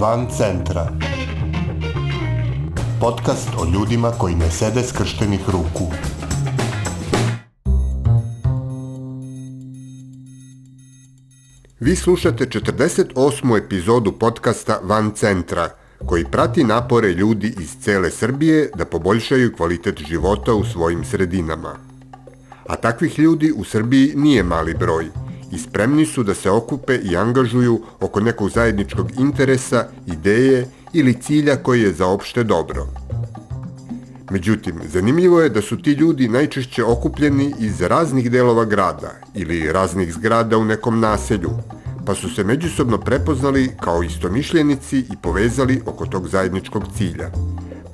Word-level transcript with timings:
Van 0.00 0.26
centra. 0.36 0.92
Podcast 3.00 3.48
o 3.58 3.64
ljudima 3.74 4.10
koji 4.10 4.34
ne 4.34 4.50
sede 4.50 4.82
skrštenih 4.82 5.40
ruku. 5.46 5.92
Vi 11.80 11.96
slušate 11.96 12.46
48. 12.46 13.64
epizodu 13.64 14.12
podcasta 14.12 14.80
Van 14.82 15.10
centra, 15.14 15.68
koji 16.06 16.24
prati 16.24 16.64
napore 16.64 17.08
ljudi 17.08 17.54
iz 17.60 17.76
cele 17.80 18.10
Srbije 18.10 18.70
da 18.76 18.84
poboljšaju 18.84 19.56
kvalitet 19.56 19.98
života 20.08 20.54
u 20.54 20.64
svojim 20.64 21.04
sredinama. 21.04 21.76
A 22.66 22.76
takvih 22.76 23.18
ljudi 23.18 23.52
u 23.56 23.64
Srbiji 23.64 24.12
nije 24.16 24.42
mali 24.42 24.74
broj– 24.74 25.06
i 25.52 25.58
spremni 25.58 26.06
su 26.06 26.22
da 26.22 26.34
se 26.34 26.50
okupe 26.50 26.96
i 26.96 27.16
angažuju 27.16 27.80
oko 28.00 28.20
nekog 28.20 28.50
zajedničkog 28.50 29.10
interesa, 29.18 29.86
ideje 30.06 30.66
ili 30.92 31.20
cilja 31.20 31.56
koji 31.56 31.82
je 31.82 31.92
za 31.92 32.06
opšte 32.06 32.44
dobro. 32.44 32.86
Međutim, 34.30 34.74
zanimljivo 34.92 35.40
je 35.40 35.48
da 35.48 35.62
su 35.62 35.82
ti 35.82 35.90
ljudi 35.90 36.28
najčešće 36.28 36.84
okupljeni 36.84 37.54
iz 37.58 37.80
raznih 37.80 38.30
delova 38.30 38.64
grada 38.64 39.10
ili 39.34 39.72
raznih 39.72 40.12
zgrada 40.12 40.58
u 40.58 40.64
nekom 40.64 41.00
naselju, 41.00 41.50
pa 42.06 42.14
su 42.14 42.34
se 42.34 42.44
međusobno 42.44 42.98
prepoznali 42.98 43.70
kao 43.80 44.02
istomišljenici 44.02 44.98
i 44.98 45.16
povezali 45.22 45.82
oko 45.86 46.06
tog 46.06 46.28
zajedničkog 46.28 46.84
cilja. 46.96 47.30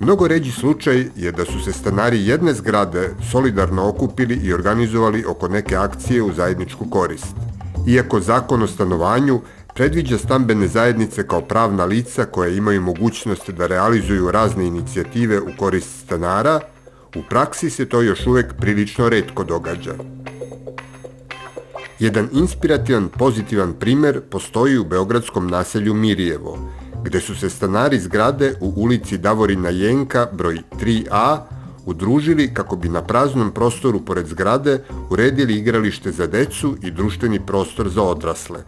Mnogo 0.00 0.28
ređi 0.28 0.52
slučaj 0.52 1.06
je 1.16 1.32
da 1.32 1.44
su 1.44 1.60
se 1.64 1.72
stanari 1.72 2.26
jedne 2.26 2.54
zgrade 2.54 3.10
solidarno 3.32 3.88
okupili 3.88 4.34
i 4.34 4.52
organizovali 4.52 5.24
oko 5.28 5.48
neke 5.48 5.76
akcije 5.76 6.22
u 6.22 6.32
zajedničku 6.32 6.90
korist 6.90 7.45
iako 7.86 8.20
zakon 8.20 8.62
o 8.62 8.66
stanovanju 8.66 9.40
predviđa 9.74 10.18
stambene 10.18 10.68
zajednice 10.68 11.26
kao 11.28 11.40
pravna 11.40 11.84
lica 11.84 12.24
koja 12.24 12.50
imaju 12.50 12.82
mogućnost 12.82 13.50
da 13.50 13.66
realizuju 13.66 14.30
razne 14.30 14.66
inicijative 14.66 15.40
u 15.40 15.48
korist 15.58 16.00
stanara, 16.04 16.60
u 17.16 17.22
praksi 17.28 17.70
se 17.70 17.88
to 17.88 18.02
još 18.02 18.26
uvek 18.26 18.54
prilično 18.60 19.08
redko 19.08 19.44
događa. 19.44 19.94
Jedan 21.98 22.28
inspirativan 22.32 23.08
pozitivan 23.08 23.72
primer 23.72 24.20
postoji 24.30 24.78
u 24.78 24.84
beogradskom 24.84 25.48
naselju 25.48 25.94
Mirjevo, 25.94 26.58
gde 27.04 27.20
su 27.20 27.34
se 27.34 27.50
stanari 27.50 28.00
zgrade 28.00 28.54
u 28.60 28.72
ulici 28.76 29.18
Davorina 29.18 29.68
Jenka 29.68 30.26
broj 30.32 30.58
3A 30.80 31.38
udružili 31.86 32.54
kako 32.54 32.76
bi 32.76 32.88
na 32.88 33.02
praznom 33.02 33.50
prostoru 33.50 34.00
pored 34.00 34.26
zgrade 34.26 34.82
uredili 35.10 35.54
igralište 35.54 36.12
za 36.12 36.26
decu 36.26 36.76
i 36.82 36.90
društveni 36.90 37.40
prostor 37.46 37.88
za 37.88 38.02
odrasle. 38.02 38.58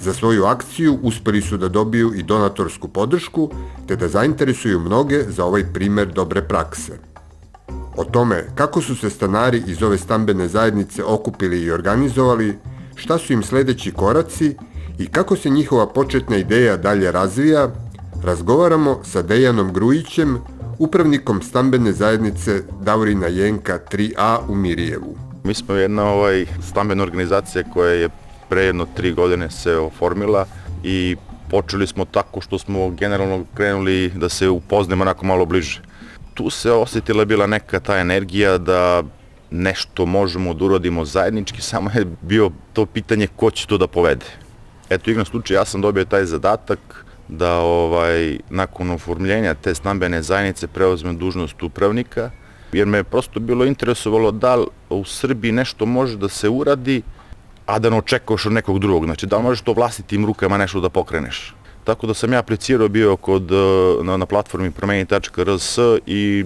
Za 0.00 0.12
svoju 0.12 0.44
akciju 0.44 0.98
uspeli 1.02 1.42
su 1.42 1.56
da 1.56 1.68
dobiju 1.68 2.14
i 2.14 2.22
donatorsku 2.22 2.88
podršku, 2.88 3.50
te 3.86 3.96
da 3.96 4.08
zainteresuju 4.08 4.80
mnoge 4.80 5.22
za 5.28 5.44
ovaj 5.44 5.64
primer 5.72 6.12
dobre 6.12 6.42
prakse. 6.42 6.98
O 7.96 8.04
tome 8.04 8.46
kako 8.54 8.80
su 8.82 8.96
se 8.96 9.10
stanari 9.10 9.62
iz 9.66 9.82
ove 9.82 9.98
stambene 9.98 10.48
zajednice 10.48 11.04
okupili 11.04 11.62
i 11.62 11.70
organizovali, 11.70 12.58
šta 12.94 13.18
su 13.18 13.32
im 13.32 13.42
sledeći 13.42 13.92
koraci 13.92 14.56
i 14.98 15.06
kako 15.06 15.36
se 15.36 15.50
njihova 15.50 15.86
početna 15.86 16.36
ideja 16.36 16.76
dalje 16.76 17.12
razvija, 17.12 17.68
razgovaramo 18.24 19.00
sa 19.04 19.22
Dejanom 19.22 19.72
Grujićem, 19.72 20.38
upravnikom 20.82 21.42
stambene 21.42 21.92
zajednice 21.92 22.62
Davorina 22.80 23.26
Jenka 23.26 23.78
3A 23.92 24.38
u 24.48 24.54
Mirijevu. 24.54 25.16
Mi 25.44 25.54
smo 25.54 25.74
jedna 25.74 26.04
ovaj, 26.04 26.46
stambena 26.68 27.02
organizacija 27.02 27.64
koja 27.72 27.92
je 27.92 28.08
pre 28.48 28.62
jedno 28.62 28.86
tri 28.96 29.12
godine 29.12 29.50
se 29.50 29.76
oformila 29.76 30.46
i 30.84 31.16
počeli 31.50 31.86
smo 31.86 32.04
tako 32.04 32.40
što 32.40 32.58
smo 32.58 32.90
generalno 32.90 33.44
krenuli 33.54 34.10
da 34.14 34.28
se 34.28 34.48
upoznemo 34.48 35.02
onako 35.02 35.26
malo 35.26 35.46
bliže. 35.46 35.82
Tu 36.34 36.50
se 36.50 36.72
osetila 36.72 37.24
bila 37.24 37.46
neka 37.46 37.80
ta 37.80 37.98
energija 37.98 38.58
da 38.58 39.02
nešto 39.50 40.06
možemo 40.06 40.54
da 40.54 40.64
urodimo 40.64 41.04
zajednički, 41.04 41.62
samo 41.72 41.90
je 41.94 42.06
bio 42.22 42.50
to 42.72 42.86
pitanje 42.86 43.28
ko 43.36 43.50
će 43.50 43.66
to 43.66 43.78
da 43.78 43.86
povede. 43.86 44.26
Eto, 44.90 45.10
igrom 45.10 45.26
slučaju, 45.26 45.58
ja 45.58 45.64
sam 45.64 45.80
dobio 45.80 46.04
taj 46.04 46.24
zadatak, 46.24 47.04
da 47.32 47.58
ovaj 47.58 48.38
nakon 48.50 48.90
oformljenja 48.90 49.54
te 49.54 49.74
stambene 49.74 50.22
zajednice 50.22 50.66
preuzmem 50.66 51.18
dužnost 51.18 51.62
upravnika, 51.62 52.30
jer 52.72 52.86
me 52.86 52.98
je 52.98 53.04
prosto 53.04 53.40
bilo 53.40 53.64
interesovalo 53.64 54.30
da 54.30 54.54
li 54.56 54.66
u 54.90 55.04
Srbiji 55.04 55.52
nešto 55.52 55.86
može 55.86 56.16
da 56.16 56.28
se 56.28 56.48
uradi, 56.48 57.02
a 57.66 57.78
da 57.78 57.90
ne 57.90 57.96
očekuješ 57.96 58.46
od 58.46 58.52
nekog 58.52 58.78
drugog. 58.78 59.04
Znači, 59.04 59.26
da 59.26 59.36
li 59.36 59.42
možeš 59.42 59.60
to 59.60 59.72
vlastitim 59.72 60.26
rukama 60.26 60.58
nešto 60.58 60.80
da 60.80 60.88
pokreneš. 60.88 61.54
Tako 61.84 62.06
da 62.06 62.14
sam 62.14 62.32
ja 62.32 62.38
aplicirao 62.38 62.88
bio 62.88 63.16
kod, 63.16 63.50
na, 64.02 64.16
na 64.16 64.26
platformi 64.26 64.70
promeni.rs 64.70 65.78
i 66.06 66.44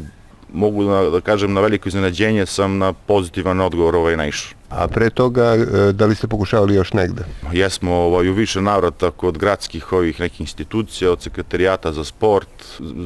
mogu 0.53 0.85
da, 0.85 1.11
da 1.11 1.21
kažem 1.21 1.53
na 1.53 1.61
veliko 1.61 1.89
iznenađenje 1.89 2.47
sam 2.47 2.79
na 2.79 2.93
pozitivan 2.93 3.61
odgovor 3.61 3.97
ovaj 3.97 4.17
naišao. 4.17 4.57
A 4.71 4.89
pre 4.89 5.11
toga, 5.11 5.55
e, 5.55 5.93
da 5.93 6.07
li 6.07 6.15
ste 6.15 6.27
pokušavali 6.27 6.75
još 6.75 6.93
negde? 6.93 7.23
Jesmo 7.53 7.95
ovaj, 7.95 8.29
u 8.29 8.33
više 8.33 8.61
navrata 8.61 9.11
kod 9.11 9.39
gradskih 9.39 9.93
ovih 9.93 10.21
nekih 10.21 10.41
institucija, 10.41 11.13
od 11.13 11.23
sekretarijata 11.23 11.93
za 11.93 12.05
sport, 12.05 12.49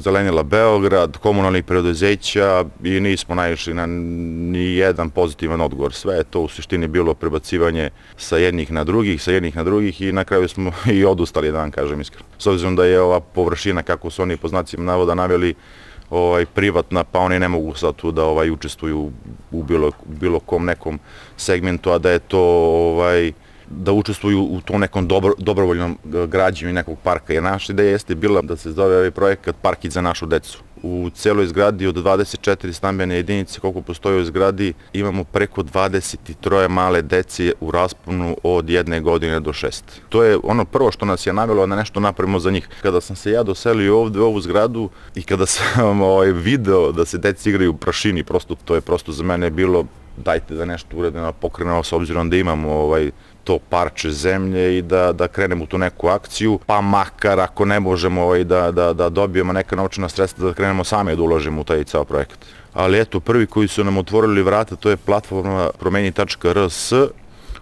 Zelenila 0.01 0.43
Beograd, 0.43 1.17
komunalnih 1.17 1.65
preduzeća 1.65 2.65
i 2.85 3.01
nismo 3.01 3.35
naišli 3.35 3.75
na 3.75 3.87
ni 3.87 4.75
jedan 4.77 5.11
pozitivan 5.11 5.61
odgovor. 5.61 5.93
Sve 5.93 6.17
je 6.17 6.25
to 6.25 6.41
u 6.41 6.49
suštini 6.49 6.89
bilo 6.89 7.15
prebacivanje 7.15 7.91
sa 8.17 8.37
jednih 8.37 8.73
na 8.73 8.85
drugih, 8.85 9.23
sa 9.23 9.33
jednih 9.33 9.57
na 9.57 9.65
drugih 9.65 10.01
i 10.01 10.13
na 10.13 10.25
kraju 10.25 10.49
smo 10.49 10.73
i 10.97 11.05
odustali, 11.05 11.53
da 11.53 11.59
vam 11.59 11.71
kažem 11.71 12.01
iskreno. 12.01 12.27
S 12.39 12.47
obzirom 12.47 12.77
da 12.77 12.85
je 12.85 13.01
ova 13.01 13.21
površina, 13.21 13.83
kako 13.83 14.11
su 14.11 14.23
oni 14.23 14.37
po 14.37 14.49
znacima 14.49 14.85
navoda 14.85 15.15
naveli, 15.15 15.55
ovaj, 16.11 16.47
privatna, 16.47 17.05
pa 17.05 17.19
oni 17.19 17.39
ne 17.39 17.49
mogu 17.49 17.75
sad 17.75 17.95
tu 17.95 18.13
da 18.13 18.25
ovaj, 18.25 18.51
učestvuju 18.51 19.11
u 19.51 19.63
bilo, 19.63 19.91
bilo 20.07 20.41
kom 20.41 20.65
nekom 20.65 20.99
segmentu, 21.37 21.91
a 21.91 21.99
da 21.99 22.11
je 22.11 22.19
to 22.19 22.41
ovaj, 22.41 23.33
da 23.71 23.93
učestvuju 23.93 24.43
u 24.43 24.61
tom 24.61 24.81
nekom 24.81 25.09
dobro, 25.09 25.33
dobrovoljnom 25.39 25.99
građenju 26.05 26.73
nekog 26.73 26.99
parka. 27.03 27.33
Jer 27.33 27.43
naša 27.43 27.73
ideja 27.73 27.91
jeste 27.91 28.15
bila 28.15 28.43
da 28.43 28.57
se 28.57 28.73
zove 28.73 28.97
ovaj 28.97 29.11
projekat 29.11 29.57
Parkić 29.63 29.93
za 29.93 30.01
našu 30.01 30.27
decu 30.27 30.59
u 30.83 31.11
celoj 31.15 31.47
zgradi 31.47 31.87
od 31.87 31.97
24 31.97 32.73
stambene 32.73 33.17
jedinice 33.17 33.61
koliko 33.61 33.81
postoje 33.81 34.21
u 34.21 34.25
zgradi 34.25 34.73
imamo 34.93 35.25
preko 35.25 35.63
23 35.63 36.69
male 36.69 37.03
dece 37.03 37.53
u 37.61 37.71
rasponu 37.71 38.37
od 38.43 38.71
jedne 38.71 39.01
godine 39.01 39.41
do 39.41 39.53
šest. 39.53 39.85
To 40.09 40.23
je 40.23 40.39
ono 40.43 40.65
prvo 40.65 40.93
što 40.93 41.07
nas 41.07 41.27
je 41.27 41.33
navjelo 41.33 41.67
da 41.67 41.77
nešto 41.77 42.01
napravimo 42.01 42.39
za 42.39 42.51
njih. 42.51 42.69
Kada 42.83 43.01
sam 43.01 43.17
se 43.17 43.31
ja 43.31 43.43
doselio 43.43 44.01
ovde 44.01 44.21
u 44.21 44.25
ovu 44.25 44.41
zgradu 44.41 44.89
i 45.15 45.23
kada 45.23 45.47
sam 45.47 46.01
ovaj, 46.13 46.33
video 46.33 46.93
da 46.93 47.05
se 47.05 47.19
deci 47.19 47.49
igraju 47.49 47.71
u 47.71 47.77
prašini, 47.77 48.25
prosto, 48.25 48.55
to 48.65 48.75
je 48.75 48.81
prosto 48.81 49.13
za 49.13 49.25
mene 49.25 49.51
bilo 49.51 49.85
dajte 50.21 50.55
da 50.55 50.65
nešto 50.65 50.97
uredimo, 50.97 51.33
pokrenemo 51.33 51.83
s 51.83 51.93
obzirom 51.93 52.31
da 52.31 52.37
imamo 52.37 52.73
ovaj, 52.73 53.11
to 53.45 53.59
parče 53.59 54.11
zemlje 54.11 54.79
i 54.79 54.83
da, 54.83 55.13
da 55.13 55.29
krenemo 55.29 55.65
u 55.65 55.67
tu 55.67 55.79
neku 55.79 56.09
akciju, 56.09 56.59
pa 56.67 56.81
makar 56.81 57.41
ako 57.41 57.65
ne 57.65 57.81
možemo 57.81 58.23
ovaj, 58.23 58.45
da, 58.45 58.71
da, 58.71 58.93
da 58.93 59.09
dobijemo 59.09 59.53
neka 59.53 59.77
novčana 59.77 60.09
sredstva 60.09 60.49
da 60.49 60.55
krenemo 60.55 60.85
same 60.85 61.17
da 61.17 61.23
uložimo 61.23 61.61
u 61.61 61.65
taj 61.65 61.85
ceo 61.85 62.05
projekat. 62.05 62.39
Ali 62.73 63.01
eto, 63.01 63.21
prvi 63.21 63.47
koji 63.47 63.69
su 63.69 63.85
nam 63.85 63.99
otvorili 63.99 64.43
vrata, 64.43 64.77
to 64.77 64.91
je 64.91 64.97
platforma 64.97 65.71
promeni.rs, 65.79 66.93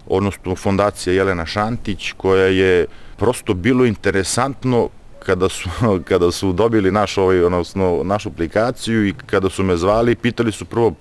odnosno 0.07 0.55
fondacija 0.55 1.13
Jelena 1.13 1.45
Šantić, 1.45 2.11
koja 2.17 2.45
je 2.45 2.85
prosto 3.17 3.53
bilo 3.53 3.85
interesantno 3.85 4.89
kada 5.25 5.49
su, 5.49 5.69
kada 6.09 6.31
su 6.31 6.53
dobili 6.53 6.91
naš, 6.91 7.17
ovaj, 7.17 7.43
odnosno, 7.43 8.01
našu 8.03 8.29
aplikaciju 8.29 9.07
i 9.07 9.13
kada 9.25 9.49
su 9.49 9.63
me 9.63 9.77
zvali, 9.77 10.15
pitali 10.15 10.51
su 10.51 10.65
prvo 10.65 10.93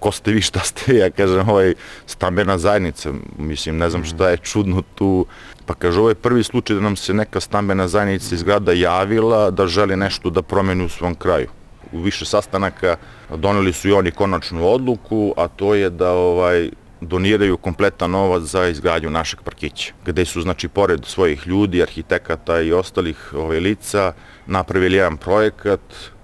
ko 0.00 0.12
ste 0.12 0.32
vi, 0.32 0.40
šta 0.40 0.60
ste, 0.60 0.96
ja 0.96 1.10
kažem, 1.10 1.48
ovaj, 1.48 1.74
stambena 2.06 2.58
zajednica, 2.58 3.12
mislim, 3.38 3.78
ne 3.78 3.90
znam 3.90 4.04
šta 4.04 4.30
je 4.30 4.36
čudno 4.36 4.82
tu, 4.94 5.26
pa 5.66 5.74
kaže, 5.74 6.00
ovo 6.00 6.08
je 6.08 6.14
prvi 6.14 6.42
slučaj 6.42 6.76
da 6.76 6.82
nam 6.82 6.96
se 6.96 7.14
neka 7.14 7.40
stambena 7.40 7.88
zajednica 7.88 8.34
iz 8.34 8.42
grada 8.42 8.72
javila 8.72 9.50
da 9.50 9.66
želi 9.66 9.96
nešto 9.96 10.30
da 10.30 10.42
promeni 10.42 10.84
u 10.84 10.88
svom 10.88 11.14
kraju. 11.14 11.48
U 11.92 12.00
više 12.00 12.24
sastanaka 12.24 12.96
doneli 13.36 13.72
su 13.72 13.88
i 13.88 13.92
oni 13.92 14.10
konačnu 14.10 14.66
odluku, 14.68 15.34
a 15.36 15.48
to 15.48 15.74
je 15.74 15.90
da 15.90 16.12
ovaj 16.12 16.70
doniraju 17.00 17.56
kompletan 17.56 18.10
novac 18.10 18.42
za 18.42 18.66
izgradnju 18.68 19.10
našeg 19.10 19.40
parkića, 19.40 19.92
gde 20.06 20.24
su, 20.24 20.40
znači, 20.40 20.68
pored 20.68 21.04
svojih 21.04 21.46
ljudi, 21.46 21.82
arhitekata 21.82 22.60
i 22.60 22.72
ostalih 22.72 23.34
ovaj, 23.34 23.60
lica, 23.60 24.12
napravili 24.46 24.96
jedan 24.96 25.16
projekat 25.16 25.80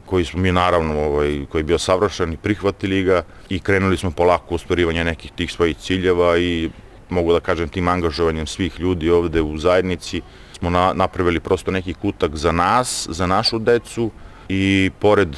koji 0.06 0.24
smo 0.24 0.40
mi 0.40 0.52
naravno, 0.52 1.00
ovaj, 1.00 1.46
koji 1.50 1.60
je 1.60 1.64
bio 1.64 1.78
savršen 1.78 2.32
i 2.32 2.36
prihvatili 2.36 3.02
ga 3.02 3.22
i 3.48 3.60
krenuli 3.60 3.96
smo 3.96 4.10
polako 4.10 4.46
u 4.50 4.54
ostvarivanje 4.54 5.04
nekih 5.04 5.32
tih 5.32 5.52
svojih 5.52 5.76
ciljeva 5.76 6.38
i 6.38 6.70
mogu 7.08 7.32
da 7.32 7.40
kažem 7.40 7.68
tim 7.68 7.88
angažovanjem 7.88 8.46
svih 8.46 8.80
ljudi 8.80 9.10
ovde 9.10 9.42
u 9.42 9.58
zajednici 9.58 10.22
smo 10.58 10.70
na, 10.70 10.92
napravili 10.92 11.40
prosto 11.40 11.70
neki 11.70 11.94
kutak 11.94 12.36
za 12.36 12.52
nas, 12.52 13.08
za 13.10 13.26
našu 13.26 13.58
decu 13.58 14.10
i 14.48 14.90
pored 14.98 15.36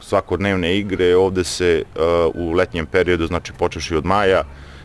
svakodnevne 0.00 0.78
igre 0.78 1.16
ovde 1.16 1.44
se 1.44 1.82
uh, 1.84 2.02
u 2.34 2.52
letnjem 2.52 2.86
periodu, 2.86 3.26
znači 3.26 3.52
počeši 3.52 3.96
od 3.96 4.04
maja, 4.04 4.42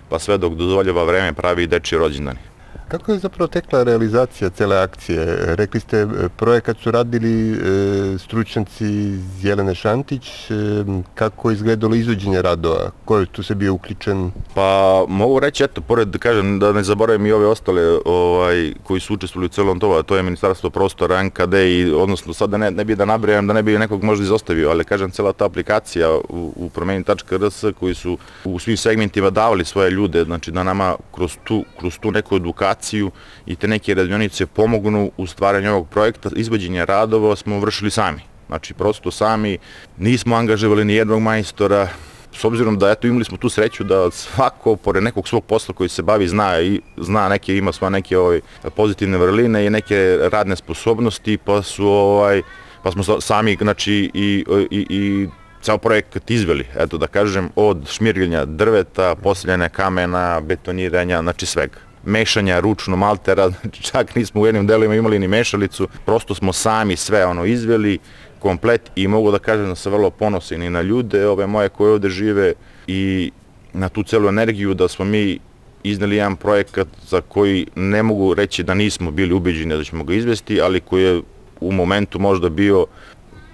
pa 0.09 0.19
sve 0.19 0.37
dok 0.37 0.53
dozvoljava 0.53 1.03
vreme 1.03 1.33
pravi 1.33 1.63
i 1.63 1.67
dečji 1.67 1.97
rođendani. 1.97 2.50
Kako 2.91 3.11
je 3.11 3.19
zapravo 3.19 3.47
tekla 3.47 3.83
realizacija 3.83 4.49
cele 4.49 4.77
akcije? 4.77 5.25
Rekli 5.55 5.79
ste, 5.79 5.97
e, 5.97 6.07
projekat 6.37 6.77
su 6.77 6.91
radili 6.91 7.51
e, 7.51 7.55
stručnjaci 8.19 8.85
Jelene 9.41 9.75
Šantić. 9.75 10.51
E, 10.51 10.53
kako 11.15 11.49
je 11.49 11.53
izgledalo 11.53 11.95
izvođenje 11.95 12.41
radova? 12.41 12.91
Ko 13.05 13.17
je 13.17 13.25
tu 13.25 13.43
se 13.43 13.55
bio 13.55 13.73
uključen? 13.73 14.31
Pa 14.55 15.03
mogu 15.07 15.39
reći, 15.39 15.63
eto, 15.63 15.81
pored 15.81 16.07
da 16.07 16.17
kažem, 16.17 16.59
da 16.59 16.73
ne 16.73 16.83
zaboravim 16.83 17.25
i 17.25 17.31
ove 17.31 17.45
ostale 17.45 17.99
ovaj, 18.05 18.73
koji 18.83 18.99
su 18.99 19.13
učestvovali 19.13 19.45
u 19.45 19.49
celom 19.49 19.79
toga, 19.79 20.03
to 20.03 20.15
je 20.15 20.23
Ministarstvo 20.23 20.69
prostora, 20.69 21.23
NKD 21.23 21.53
i 21.53 21.91
odnosno 21.95 22.33
sad 22.33 22.49
da 22.49 22.57
ne, 22.57 22.71
ne 22.71 22.83
bi 22.83 22.95
da 22.95 23.05
nabrajam, 23.05 23.47
da 23.47 23.53
ne 23.53 23.63
bi 23.63 23.77
nekog 23.77 24.03
možda 24.03 24.23
izostavio, 24.23 24.69
ali 24.69 24.83
kažem, 24.83 25.11
cela 25.11 25.33
ta 25.33 25.45
aplikacija 25.45 26.11
u, 26.11 26.53
u 26.55 26.69
promeni.rs 26.69 27.63
koji 27.79 27.95
su 27.95 28.17
u 28.43 28.59
svim 28.59 28.77
segmentima 28.77 29.29
davali 29.29 29.65
svoje 29.65 29.91
ljude, 29.91 30.23
znači 30.23 30.51
da 30.51 30.63
nama 30.63 30.95
kroz 31.15 31.37
tu, 31.43 31.63
kroz 31.79 31.99
tu 31.99 32.11
neku 32.11 32.35
edukaciju 32.35 32.80
i 33.45 33.55
te 33.55 33.67
neke 33.67 33.93
radionice 33.93 34.45
pomognu 34.45 35.11
u 35.17 35.27
stvaranju 35.27 35.71
ovog 35.71 35.89
projekta, 35.89 36.29
izvođenja 36.35 36.85
radova 36.85 37.35
smo 37.35 37.59
vršili 37.59 37.91
sami. 37.91 38.21
Znači, 38.47 38.73
prosto 38.73 39.11
sami 39.11 39.57
nismo 39.97 40.35
angažovali 40.35 40.85
ni 40.85 40.93
jednog 40.93 41.21
majstora, 41.21 41.87
s 42.33 42.45
obzirom 42.45 42.77
da 42.77 42.91
eto 42.91 43.07
imali 43.07 43.25
smo 43.25 43.37
tu 43.37 43.49
sreću 43.49 43.83
da 43.83 44.11
svako 44.11 44.75
pored 44.75 45.03
nekog 45.03 45.27
svog 45.27 45.45
posla 45.45 45.75
koji 45.75 45.89
se 45.89 46.01
bavi 46.01 46.27
zna 46.27 46.61
i 46.61 46.81
zna 46.97 47.29
neke 47.29 47.57
ima 47.57 47.71
sva 47.71 47.89
neke 47.89 48.17
ovaj 48.17 48.41
pozitivne 48.75 49.17
vrline 49.17 49.65
i 49.65 49.69
neke 49.69 50.17
radne 50.31 50.55
sposobnosti 50.55 51.37
pa 51.37 51.61
su 51.61 51.87
ovaj 51.87 52.41
pa 52.83 52.91
smo 52.91 53.21
sami 53.21 53.57
znači 53.61 54.11
i 54.13 54.45
i 54.71 54.85
i 54.89 55.27
ceo 55.61 55.77
projekat 55.77 56.31
izveli, 56.31 56.65
eto 56.77 56.97
da 56.97 57.07
kažem, 57.07 57.49
od 57.55 57.89
šmirgljenja 57.89 58.45
drveta, 58.45 59.15
poseljene 59.15 59.69
kamena, 59.69 60.41
betoniranja, 60.41 61.21
znači 61.21 61.45
svega 61.45 61.90
mešanja 62.05 62.59
ručno 62.59 62.95
maltera, 62.95 63.51
čak 63.91 64.15
nismo 64.15 64.41
u 64.41 64.45
jednim 64.45 64.67
delima 64.67 64.95
imali 64.95 65.19
ni 65.19 65.27
mešalicu, 65.27 65.87
prosto 66.05 66.35
smo 66.35 66.53
sami 66.53 66.95
sve 66.95 67.25
ono 67.25 67.45
izveli, 67.45 67.99
komplet 68.39 68.91
i 68.95 69.07
mogu 69.07 69.31
da 69.31 69.39
kažem 69.39 69.69
da 69.69 69.75
sam 69.75 69.91
vrlo 69.93 70.09
ponosan 70.09 70.63
i 70.63 70.69
na 70.69 70.81
ljude 70.81 71.27
ove 71.27 71.47
moje 71.47 71.69
koje 71.69 71.93
ovde 71.93 72.09
žive 72.09 72.53
i 72.87 73.31
na 73.73 73.89
tu 73.89 74.03
celu 74.03 74.29
energiju 74.29 74.73
da 74.73 74.87
smo 74.87 75.05
mi 75.05 75.39
izneli 75.83 76.15
jedan 76.15 76.35
projekat 76.35 76.87
za 77.07 77.21
koji 77.21 77.67
ne 77.75 78.03
mogu 78.03 78.33
reći 78.33 78.63
da 78.63 78.73
nismo 78.73 79.11
bili 79.11 79.33
ubeđeni 79.33 79.77
da 79.77 79.83
ćemo 79.83 80.03
ga 80.03 80.13
izvesti, 80.13 80.61
ali 80.61 80.79
koji 80.79 81.03
je 81.03 81.21
u 81.61 81.71
momentu 81.71 82.19
možda 82.19 82.49
bio 82.49 82.85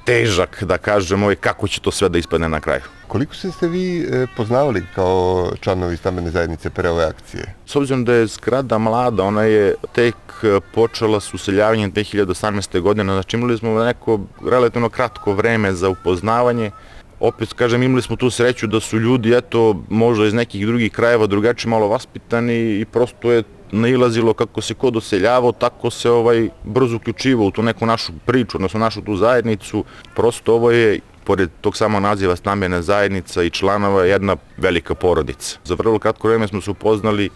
težak, 0.08 0.64
da 0.64 0.78
kažemo, 0.78 1.32
i 1.32 1.36
kako 1.36 1.68
će 1.68 1.82
to 1.82 1.92
sve 1.92 2.10
da 2.10 2.18
ispadne 2.18 2.50
na 2.50 2.60
kraju. 2.60 2.82
Koliko 3.08 3.36
se 3.36 3.52
ste 3.52 3.68
vi 3.68 4.02
e, 4.02 4.28
poznavali 4.38 4.84
kao 4.96 5.52
članovi 5.62 5.98
stambene 5.98 6.32
zajednice 6.32 6.70
pre 6.70 6.90
ove 6.90 7.04
akcije? 7.06 7.56
S 7.66 7.76
obzirom 7.76 8.06
da 8.06 8.14
je 8.14 8.28
zgrada 8.28 8.78
mlada, 8.78 9.24
ona 9.24 9.44
je 9.44 9.76
tek 9.96 10.16
e, 10.44 10.60
počela 10.74 11.20
s 11.20 11.34
useljavanjem 11.34 11.92
2018. 11.94 12.80
godine, 12.82 13.14
znači 13.14 13.38
imali 13.38 13.58
smo 13.58 13.84
neko 13.84 14.20
relativno 14.50 14.90
kratko 14.90 15.34
vreme 15.34 15.74
za 15.74 15.90
upoznavanje, 15.90 16.72
opet 17.20 17.54
kažem 17.54 17.84
imali 17.84 18.02
smo 18.02 18.16
tu 18.16 18.30
sreću 18.30 18.68
da 18.68 18.80
su 18.80 19.00
ljudi 19.00 19.36
eto 19.38 19.84
možda 19.90 20.26
iz 20.26 20.34
nekih 20.34 20.68
drugih 20.68 20.92
krajeva 20.92 21.28
drugačije 21.28 21.70
malo 21.70 21.88
vaspitani 21.88 22.80
i 22.80 22.86
prosto 22.86 23.32
je 23.32 23.44
nailazilo 23.72 24.34
kako 24.34 24.62
se 24.62 24.74
kod 24.74 24.98
oseljavao, 24.98 25.52
tako 25.52 25.90
se 25.90 26.10
ovaj 26.10 26.50
brzo 26.64 26.96
uključivao 26.96 27.48
u 27.48 27.52
tu 27.52 27.64
neku 27.64 27.86
našu 27.86 28.12
priču, 28.26 28.58
odnosno 28.58 28.80
našu 28.80 29.02
tu 29.02 29.16
zajednicu. 29.16 29.84
Prosto 30.16 30.54
ovo 30.54 30.72
je 30.72 31.00
pored 31.24 31.50
tog 31.62 31.78
samog 31.78 32.02
naziva 32.02 32.36
stambena 32.36 32.82
zajednica 32.82 33.44
i 33.44 33.50
članova 33.50 34.06
jedna 34.06 34.36
velika 34.58 34.96
porodica. 34.96 35.60
Za 35.64 35.76
vrlo 35.76 36.00
kratko 36.00 36.28
vreme 36.28 36.48
smo 36.48 36.62
se 36.62 36.72
upoznali, 36.72 37.30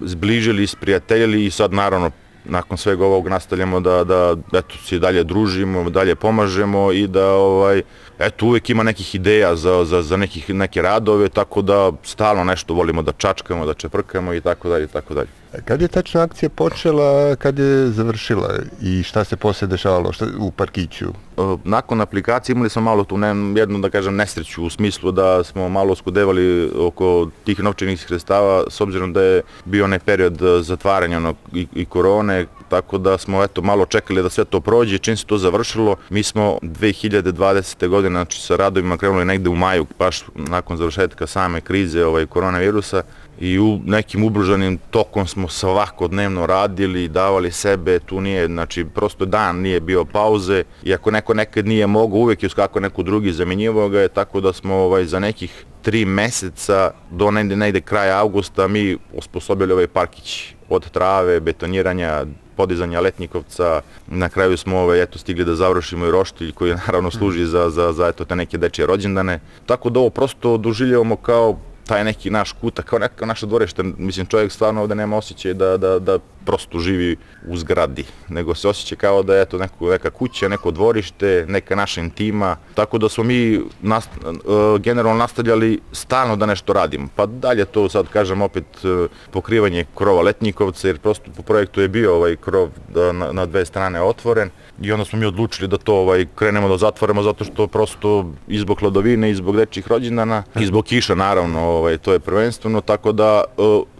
zbližili, 0.00 0.66
sprijateljili 0.66 1.44
i 1.44 1.50
sad 1.50 1.72
naravno 1.72 2.10
nakon 2.48 2.78
svega 2.78 3.04
ovog 3.04 3.28
nastavljamo 3.28 3.80
da, 3.80 4.04
da 4.04 4.36
eto, 4.52 4.74
se 4.84 4.98
dalje 4.98 5.24
družimo, 5.24 5.90
dalje 5.90 6.14
pomažemo 6.14 6.92
i 6.92 7.06
da 7.06 7.32
ovaj, 7.32 7.82
eto, 8.18 8.46
uvek 8.46 8.70
ima 8.70 8.82
nekih 8.82 9.14
ideja 9.14 9.56
za, 9.56 9.84
za, 9.84 10.02
za 10.02 10.16
nekih, 10.16 10.50
neke 10.54 10.82
radove, 10.82 11.28
tako 11.28 11.62
da 11.62 11.92
stalno 12.02 12.44
nešto 12.44 12.74
volimo 12.74 13.02
da 13.02 13.12
čačkamo, 13.12 13.66
da 13.66 13.74
čeprkamo 13.74 14.34
i 14.34 14.40
tako 14.40 14.68
dalje 14.68 14.84
i 14.84 14.88
tako 14.88 15.14
dalje. 15.14 15.28
Kad 15.64 15.82
je 15.82 15.88
tačno 15.88 16.20
akcija 16.20 16.48
počela, 16.48 17.36
kad 17.36 17.58
je 17.58 17.90
završila 17.90 18.54
i 18.82 19.02
šta 19.02 19.24
se 19.24 19.36
posle 19.36 19.68
dešavalo 19.68 20.12
šta, 20.12 20.26
u 20.38 20.50
parkiću? 20.50 21.06
E, 21.06 21.40
nakon 21.64 22.00
aplikacije 22.00 22.54
imali 22.54 22.70
smo 22.70 22.82
malo 22.82 23.04
tu 23.04 23.18
ne, 23.18 23.28
jednu, 23.60 23.78
da 23.78 23.90
kažem, 23.90 24.16
nesreću 24.16 24.64
u 24.64 24.70
smislu 24.70 25.12
da 25.12 25.44
smo 25.44 25.68
malo 25.68 25.94
skudevali 25.94 26.70
oko 26.78 27.30
tih 27.44 27.62
novčanih 27.62 28.00
sredstava 28.00 28.64
s 28.70 28.80
obzirom 28.80 29.12
da 29.12 29.22
je 29.22 29.42
bio 29.64 29.84
onaj 29.84 29.98
period 29.98 30.40
zatvaranja 30.60 31.16
ono, 31.16 31.34
i, 31.52 31.66
i 31.74 31.84
korone, 31.84 32.46
tako 32.68 32.98
da 32.98 33.18
smo 33.18 33.42
eto 33.42 33.62
malo 33.62 33.86
čekali 33.86 34.22
da 34.22 34.30
sve 34.30 34.44
to 34.44 34.60
prođe, 34.60 34.98
čim 34.98 35.16
se 35.16 35.26
to 35.26 35.38
završilo, 35.38 35.96
mi 36.10 36.22
smo 36.22 36.58
2020. 36.62 37.88
godine, 37.88 38.14
znači 38.14 38.42
sa 38.42 38.56
radovima 38.56 38.96
krenuli 38.96 39.24
negde 39.24 39.48
u 39.48 39.54
maju, 39.54 39.86
baš 39.98 40.24
nakon 40.34 40.76
završetka 40.76 41.26
same 41.26 41.60
krize 41.60 42.04
ovaj, 42.04 42.26
koronavirusa, 42.26 43.02
i 43.40 43.58
u 43.58 43.80
nekim 43.84 44.24
ubržanim 44.24 44.78
tokom 44.90 45.26
smo 45.26 45.48
svakodnevno 45.48 46.46
radili, 46.46 47.08
davali 47.08 47.50
sebe, 47.50 47.98
tu 47.98 48.20
nije, 48.20 48.46
znači 48.46 48.84
prosto 48.84 49.24
dan 49.24 49.56
nije 49.56 49.80
bio 49.80 50.04
pauze 50.04 50.64
i 50.84 50.94
ako 50.94 51.10
neko 51.10 51.34
nekad 51.34 51.66
nije 51.66 51.86
mogao, 51.86 52.18
uvek 52.18 52.42
je 52.42 52.48
kako 52.48 52.80
neko 52.80 53.02
drugi 53.02 53.32
zamenjivao 53.32 53.88
ga 53.88 54.00
je, 54.00 54.08
tako 54.08 54.40
da 54.40 54.52
smo 54.52 54.74
ovaj, 54.74 55.04
za 55.04 55.18
nekih 55.18 55.64
tri 55.82 56.04
meseca 56.04 56.90
do 57.10 57.30
negde, 57.30 57.56
negde 57.56 57.80
kraja 57.80 58.18
avgusta 58.18 58.68
mi 58.68 58.96
osposobili 59.16 59.72
ovaj 59.72 59.86
parkić 59.86 60.54
od 60.68 60.90
trave, 60.90 61.40
betoniranja, 61.40 62.24
podizanja 62.56 63.00
letnjikovca, 63.00 63.80
na 64.06 64.28
kraju 64.28 64.56
smo 64.56 64.78
ovaj, 64.78 65.02
eto, 65.02 65.18
stigli 65.18 65.44
da 65.44 65.54
završimo 65.54 66.06
i 66.06 66.10
roštilj 66.10 66.52
koji 66.52 66.74
naravno 66.86 67.10
služi 67.10 67.46
za, 67.46 67.70
za, 67.70 67.92
za 67.92 68.08
eto, 68.08 68.24
te 68.24 68.36
neke 68.36 68.58
dečije 68.58 68.86
rođendane. 68.86 69.40
Tako 69.66 69.90
da 69.90 70.00
ovo 70.00 70.10
prosto 70.10 70.56
doživljavamo 70.56 71.16
kao 71.16 71.58
taj 71.86 72.04
neki 72.04 72.30
naš 72.30 72.52
kutak, 72.52 72.84
kao 72.84 72.98
neka 72.98 73.26
naša 73.26 73.46
dvorište, 73.46 73.82
mislim 73.82 74.26
čovjek 74.26 74.52
stvarno 74.52 74.82
ovde 74.82 74.94
nema 74.94 75.16
osjećaj 75.16 75.54
da, 75.54 75.76
da, 75.76 75.98
da 75.98 76.18
prosto 76.46 76.78
živi 76.78 77.16
u 77.48 77.56
zgradi, 77.56 78.04
nego 78.28 78.54
se 78.54 78.68
osjeća 78.68 78.96
kao 78.96 79.22
da 79.22 79.36
je 79.36 79.44
to 79.44 79.58
neko, 79.58 79.90
neka 79.90 80.10
kuća, 80.10 80.48
neko 80.48 80.70
dvorište, 80.70 81.44
neka 81.48 81.74
naša 81.74 82.00
intima, 82.00 82.56
tako 82.74 82.98
da 82.98 83.08
smo 83.08 83.24
mi 83.24 83.60
nast, 83.82 84.10
uh, 84.24 84.80
generalno 84.80 85.18
nastavljali 85.18 85.80
stalno 85.92 86.36
da 86.36 86.46
nešto 86.46 86.72
radimo. 86.72 87.08
Pa 87.16 87.26
dalje 87.26 87.64
to 87.64 87.88
sad 87.88 88.08
kažem 88.08 88.42
opet 88.42 88.84
uh, 88.84 89.10
pokrivanje 89.30 89.84
krova 89.94 90.22
letnjikovca, 90.22 90.88
jer 90.88 90.98
prosto 90.98 91.30
po 91.36 91.42
projektu 91.42 91.80
je 91.80 91.88
bio 91.88 92.14
ovaj 92.14 92.36
krov 92.36 92.68
da, 92.94 93.12
na, 93.12 93.32
na 93.32 93.46
dve 93.46 93.64
strane 93.64 94.02
otvoren, 94.02 94.50
i 94.82 94.92
onda 94.92 95.04
smo 95.04 95.18
mi 95.18 95.26
odlučili 95.26 95.68
da 95.68 95.76
to 95.76 95.94
ovaj, 95.94 96.26
krenemo 96.34 96.68
da 96.68 96.76
zatvorimo 96.76 97.22
zato 97.22 97.44
što 97.44 97.66
prosto 97.66 98.30
i 98.48 98.58
zbog 98.58 98.78
hladovine 98.80 99.30
i 99.30 99.34
zbog 99.34 99.56
dečjih 99.56 99.88
rođendana 99.88 100.42
i 100.60 100.66
zbog 100.66 100.84
kiša 100.84 101.14
naravno 101.14 101.60
ovaj, 101.60 101.98
to 101.98 102.12
je 102.12 102.18
prvenstveno. 102.18 102.80
Tako 102.80 103.12
da 103.12 103.44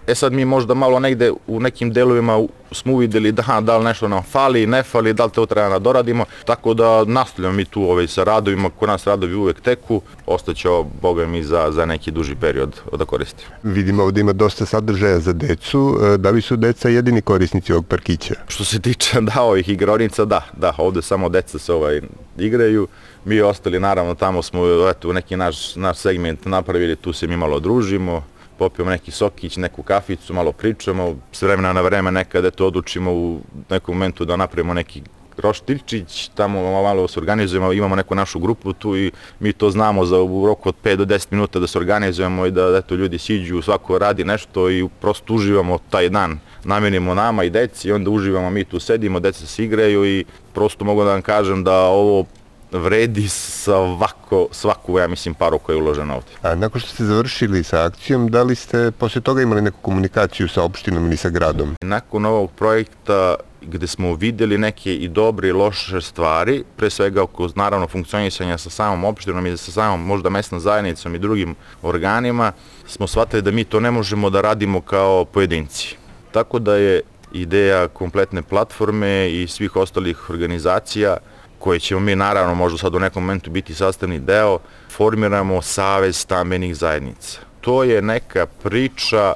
E 0.07 0.15
sad 0.15 0.33
mi 0.33 0.45
možda 0.45 0.75
malo 0.75 0.99
negde 0.99 1.33
u 1.47 1.61
nekim 1.61 1.93
delovima 1.93 2.47
smo 2.73 2.93
uvideli 2.93 3.33
da, 3.33 3.61
da 3.61 3.79
li 3.79 3.85
nešto 3.85 4.09
nam 4.09 4.23
fali, 4.23 4.67
ne 4.67 4.83
fali, 4.83 5.13
da 5.13 5.25
li 5.25 5.31
to 5.31 5.47
treba 5.47 5.69
da 5.69 5.79
doradimo, 5.79 6.25
tako 6.45 6.75
da 6.75 7.05
nastavljamo 7.05 7.57
mi 7.57 7.65
tu 7.65 7.83
ovaj, 7.83 8.07
sa 8.07 8.25
radovima, 8.25 8.71
ko 8.71 8.87
nas 8.87 9.07
radovi 9.07 9.35
uvek 9.35 9.61
teku, 9.61 10.01
ostaće 10.27 10.69
boga 11.03 11.27
mi, 11.27 11.43
za, 11.43 11.71
za 11.73 11.87
neki 11.87 12.11
duži 12.11 12.35
period 12.35 12.81
da 12.99 13.05
koristimo. 13.05 13.51
Vidimo 13.63 14.03
ovde 14.03 14.21
ima 14.21 14.33
dosta 14.33 14.67
sadržaja 14.67 15.21
za 15.21 15.33
decu, 15.33 15.99
e, 16.15 16.17
da 16.17 16.31
li 16.31 16.43
su 16.43 16.57
deca 16.57 16.89
jedini 16.89 17.23
korisnici 17.23 17.73
ovog 17.73 17.87
parkića? 17.87 18.35
Što 18.49 18.65
se 18.65 18.81
tiče 18.81 19.21
da 19.35 19.43
ovih 19.43 19.69
igraonica, 19.69 20.25
da, 20.25 20.43
da, 20.57 20.73
ovde 20.79 21.03
samo 21.03 21.29
deca 21.29 21.59
se 21.59 21.73
ovaj, 21.73 22.01
igraju, 22.39 22.89
mi 23.25 23.41
ostali 23.41 23.81
naravno 23.81 24.15
tamo 24.15 24.43
smo 24.43 24.89
eto, 24.91 25.13
neki 25.13 25.37
naš, 25.37 25.77
naš 25.77 25.97
segment 25.97 26.45
napravili, 26.45 26.97
tu 26.97 27.13
se 27.13 27.27
mi 27.27 27.37
malo 27.37 27.61
družimo, 27.61 28.23
popijemo 28.59 28.91
neki 28.91 29.11
sokić, 29.11 29.57
neku 29.57 29.83
kaficu, 29.83 30.35
malo 30.35 30.53
pričamo, 30.53 31.17
s 31.33 31.43
vremena 31.43 31.73
na 31.73 31.81
vreme 31.81 32.11
nekada 32.11 32.51
to 32.51 32.67
odlučimo 32.67 33.13
u 33.13 33.41
nekom 33.71 33.95
momentu 33.95 34.25
da 34.25 34.37
napravimo 34.37 34.75
neki 34.75 35.03
roštiljčić, 35.39 36.31
tamo 36.35 36.83
malo 36.83 37.09
se 37.09 37.21
organizujemo, 37.21 37.73
imamo 37.73 37.97
neku 37.97 38.15
našu 38.15 38.39
grupu 38.39 38.73
tu 38.73 38.97
i 38.97 39.13
mi 39.41 39.53
to 39.53 39.71
znamo 39.71 40.05
za 40.05 40.21
u 40.23 40.47
roku 40.47 40.69
od 40.69 40.75
5 40.85 40.97
do 40.97 41.05
10 41.05 41.27
minuta 41.31 41.59
da 41.59 41.67
se 41.67 41.79
organizujemo 41.79 42.47
i 42.47 42.51
da 42.51 42.77
eto, 42.77 42.95
ljudi 42.95 43.19
siđu, 43.19 43.63
svako 43.63 43.99
radi 43.99 44.25
nešto 44.25 44.71
i 44.71 44.89
prosto 45.01 45.35
uživamo 45.35 45.79
taj 45.91 46.09
dan. 46.09 46.39
Namenimo 46.65 47.15
nama 47.15 47.45
i 47.45 47.51
deci 47.51 47.89
i 47.89 47.93
onda 47.93 48.11
uživamo, 48.11 48.51
mi 48.51 48.65
tu 48.65 48.81
sedimo, 48.81 49.21
deca 49.21 49.47
se 49.47 49.65
igraju 49.65 50.07
i 50.07 50.25
prosto 50.55 50.85
mogu 50.85 51.05
da 51.05 51.11
vam 51.11 51.23
kažem 51.23 51.65
da 51.65 51.81
ovo 51.81 52.25
vredi 52.73 53.29
svako, 53.29 54.49
svaku, 54.51 54.99
ja 54.99 55.09
mislim, 55.09 55.35
paru 55.35 55.59
koja 55.59 55.77
je 55.77 55.83
uložena 55.83 56.15
ovde. 56.15 56.29
A 56.43 56.55
nakon 56.55 56.81
što 56.81 56.91
ste 56.91 57.05
završili 57.05 57.65
sa 57.65 57.85
akcijom, 57.85 58.29
da 58.29 58.43
li 58.43 58.55
ste 58.55 58.91
posle 58.91 59.21
toga 59.21 59.43
imali 59.43 59.63
neku 59.63 59.79
komunikaciju 59.83 60.49
sa 60.49 60.63
opštinom 60.63 61.07
ili 61.07 61.17
sa 61.17 61.31
gradom? 61.31 61.75
Nakon 61.81 62.27
ovog 62.27 62.51
projekta 62.51 63.35
gde 63.63 63.87
smo 63.87 64.15
videli 64.15 64.59
neke 64.59 64.95
i 64.95 65.09
dobre 65.09 65.49
i 65.49 65.53
loše 65.53 66.01
stvari, 66.01 66.65
pre 66.77 66.91
svega 66.91 67.23
oko 67.23 67.49
naravno 67.55 67.87
funkcionisanja 67.87 68.59
sa 68.59 68.71
samom 68.71 69.05
opštinom 69.05 69.47
i 69.47 69.57
sa 69.57 69.73
samom 69.73 70.07
možda 70.07 70.31
mesnom 70.31 70.61
zajednicom 70.61 71.15
i 71.15 71.19
drugim 71.19 71.55
organima, 71.83 72.53
smo 72.87 73.07
shvatili 73.07 73.43
da 73.43 73.51
mi 73.51 73.65
to 73.65 73.81
ne 73.81 73.91
možemo 73.91 74.31
da 74.31 74.41
radimo 74.41 74.81
kao 74.81 75.25
pojedinci. 75.25 75.97
Tako 76.33 76.59
da 76.59 76.77
je 76.77 77.01
ideja 77.33 77.89
kompletne 77.89 78.43
platforme 78.43 79.31
i 79.31 79.47
svih 79.49 79.77
ostalih 79.77 80.31
organizacija 80.31 81.17
koje 81.59 81.81
ćemo 81.81 82.01
mi 82.01 82.17
naravno 82.17 82.55
možda 82.55 82.79
sad 82.79 82.95
u 82.95 82.99
nekom 82.99 83.23
momentu 83.23 83.51
biti 83.51 83.75
sastavni 83.75 84.19
deo, 84.19 84.59
formiramo 84.91 85.63
Savez 85.63 86.17
stambenih 86.17 86.77
zajednica. 86.77 87.41
To 87.61 87.85
je 87.85 88.03
neka 88.03 88.47
priča 88.47 89.35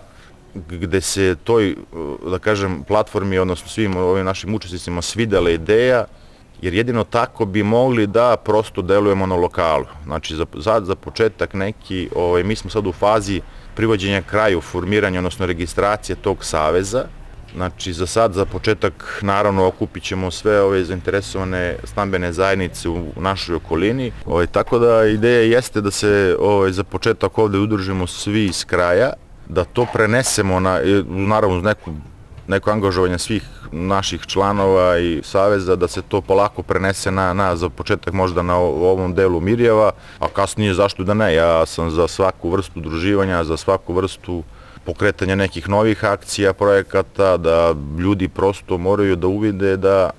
gde 0.54 1.00
se 1.00 1.36
toj, 1.44 1.76
da 2.30 2.38
kažem, 2.38 2.82
platformi, 2.88 3.38
odnosno 3.38 3.68
svim 3.68 3.96
ovim 3.96 4.24
našim 4.24 4.54
učesnicima 4.54 5.02
svidela 5.02 5.50
ideja, 5.50 6.04
jer 6.62 6.74
jedino 6.74 7.04
tako 7.04 7.44
bi 7.44 7.62
mogli 7.62 8.06
da 8.06 8.36
prosto 8.36 8.82
delujemo 8.82 9.26
na 9.26 9.34
lokalu. 9.34 9.86
Znači, 10.04 10.36
za, 10.36 10.46
za, 10.54 10.80
za 10.84 10.94
početak 10.94 11.54
neki, 11.54 12.08
ovaj, 12.16 12.42
mi 12.44 12.56
smo 12.56 12.70
sad 12.70 12.86
u 12.86 12.92
fazi 12.92 13.40
privođenja 13.74 14.22
kraju 14.22 14.60
formiranja, 14.60 15.18
odnosno 15.18 15.46
registracije 15.46 16.16
tog 16.16 16.44
saveza, 16.44 17.04
Znači, 17.54 17.92
za 17.92 18.06
sad, 18.06 18.32
za 18.32 18.44
početak, 18.44 19.20
naravno, 19.22 19.66
okupit 19.66 20.02
ćemo 20.02 20.30
sve 20.30 20.60
ove 20.60 20.84
zainteresovane 20.84 21.76
stambene 21.84 22.32
zajednice 22.32 22.88
u 22.88 23.06
našoj 23.16 23.56
okolini. 23.56 24.12
Ovaj, 24.26 24.46
tako 24.46 24.78
da 24.78 25.04
ideja 25.06 25.40
jeste 25.40 25.80
da 25.80 25.90
se 25.90 26.36
ovaj, 26.40 26.72
za 26.72 26.84
početak 26.84 27.38
ovde 27.38 27.58
udružimo 27.58 28.06
svi 28.06 28.44
iz 28.44 28.64
kraja, 28.64 29.12
da 29.48 29.64
to 29.64 29.86
prenesemo 29.92 30.60
na, 30.60 30.80
naravno 31.06 31.56
uz 31.56 31.62
neku, 31.62 31.90
neko 32.48 32.70
angažovanje 32.70 33.18
svih 33.18 33.42
naših 33.72 34.26
članova 34.26 34.98
i 34.98 35.20
saveza, 35.24 35.76
da 35.76 35.88
se 35.88 36.02
to 36.02 36.20
polako 36.20 36.62
prenese 36.62 37.10
na, 37.10 37.32
na 37.32 37.56
za 37.56 37.68
početak 37.68 38.14
možda 38.14 38.42
na 38.42 38.56
ovom 38.58 39.14
delu 39.14 39.40
Mirjeva, 39.40 39.92
a 40.18 40.28
kasnije 40.28 40.74
zašto 40.74 41.04
da 41.04 41.14
ne, 41.14 41.34
ja 41.34 41.66
sam 41.66 41.90
za 41.90 42.08
svaku 42.08 42.50
vrstu 42.50 42.80
druživanja, 42.80 43.44
za 43.44 43.56
svaku 43.56 43.92
vrstu 43.92 44.42
pokretanja 44.90 45.34
nekih 45.34 45.68
novih 45.68 46.04
akcija, 46.04 46.52
projekata, 46.52 47.36
da 47.36 47.74
ljudi 47.98 48.28
prosto 48.28 48.78
moraju 48.78 49.16
da 49.16 49.26
uvide 49.26 49.76
da 49.76 50.10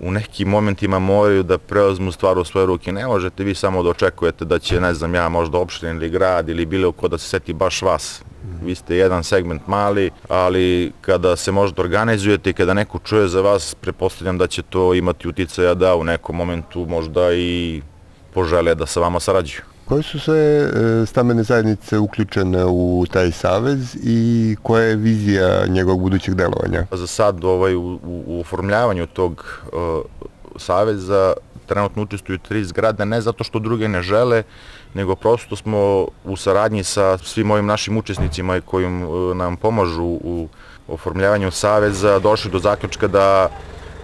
u 0.00 0.12
nekim 0.12 0.48
momentima 0.48 0.98
moraju 0.98 1.42
da 1.42 1.58
preozmu 1.58 2.12
stvar 2.12 2.38
u 2.38 2.44
svoje 2.44 2.66
ruke. 2.66 2.92
Ne 2.92 3.06
možete 3.06 3.44
vi 3.44 3.54
samo 3.54 3.82
da 3.82 3.90
očekujete 3.90 4.44
da 4.44 4.58
će, 4.58 4.80
ne 4.80 4.94
znam 4.94 5.14
ja, 5.14 5.28
možda 5.28 5.58
opština 5.58 5.92
ili 5.92 6.10
grad 6.10 6.48
ili 6.48 6.66
bilo 6.66 6.92
ko 6.92 7.08
da 7.08 7.18
se 7.18 7.28
seti 7.28 7.52
baš 7.52 7.82
vas. 7.82 8.22
Vi 8.62 8.74
ste 8.74 8.96
jedan 8.96 9.24
segment 9.24 9.66
mali, 9.66 10.10
ali 10.28 10.92
kada 11.00 11.36
se 11.36 11.52
možda 11.52 11.82
organizujete 11.82 12.50
i 12.50 12.52
kada 12.52 12.74
neko 12.74 12.98
čuje 12.98 13.28
za 13.28 13.40
vas, 13.40 13.74
prepostavljam 13.74 14.38
da 14.38 14.46
će 14.46 14.62
to 14.62 14.94
imati 14.94 15.28
uticaja 15.28 15.74
da 15.74 15.96
u 15.96 16.04
nekom 16.04 16.36
momentu 16.36 16.86
možda 16.86 17.32
i 17.32 17.82
požele 18.34 18.74
da 18.74 18.86
sa 18.86 19.00
vama 19.00 19.20
sarađuju. 19.20 19.77
Koje 19.88 20.02
su 20.02 20.20
sve 20.20 20.38
e, 20.38 20.70
stambene 21.06 21.42
zajednice 21.42 21.98
uključene 21.98 22.64
u 22.64 23.06
taj 23.10 23.32
savez 23.32 23.96
i 24.02 24.56
koja 24.62 24.84
je 24.84 24.96
vizija 24.96 25.66
njegovog 25.66 26.00
budućeg 26.00 26.34
delovanja? 26.34 26.86
Za 26.92 27.06
sad 27.06 27.44
ovaj, 27.44 27.74
u, 27.74 27.98
u 28.26 28.40
oformljavanju 28.40 29.06
tog 29.06 29.60
uh, 29.72 30.04
saveza 30.56 31.32
trenutno 31.66 32.02
učestvuju 32.02 32.38
tri 32.38 32.64
zgrade, 32.64 33.06
ne 33.06 33.20
zato 33.20 33.44
što 33.44 33.58
druge 33.58 33.88
ne 33.88 34.02
žele, 34.02 34.42
nego 34.94 35.16
prosto 35.16 35.56
smo 35.56 36.06
u 36.24 36.36
saradnji 36.36 36.84
sa 36.84 37.18
svim 37.18 37.50
ovim 37.50 37.66
našim 37.66 37.96
učesnicima 37.96 38.60
koji 38.60 38.86
uh, 38.86 39.36
nam 39.36 39.56
pomažu 39.56 40.04
u 40.04 40.48
oformljavanju 40.88 41.50
saveza 41.50 42.18
došli 42.18 42.50
do 42.50 42.58
zaključka 42.58 43.08
da 43.08 43.48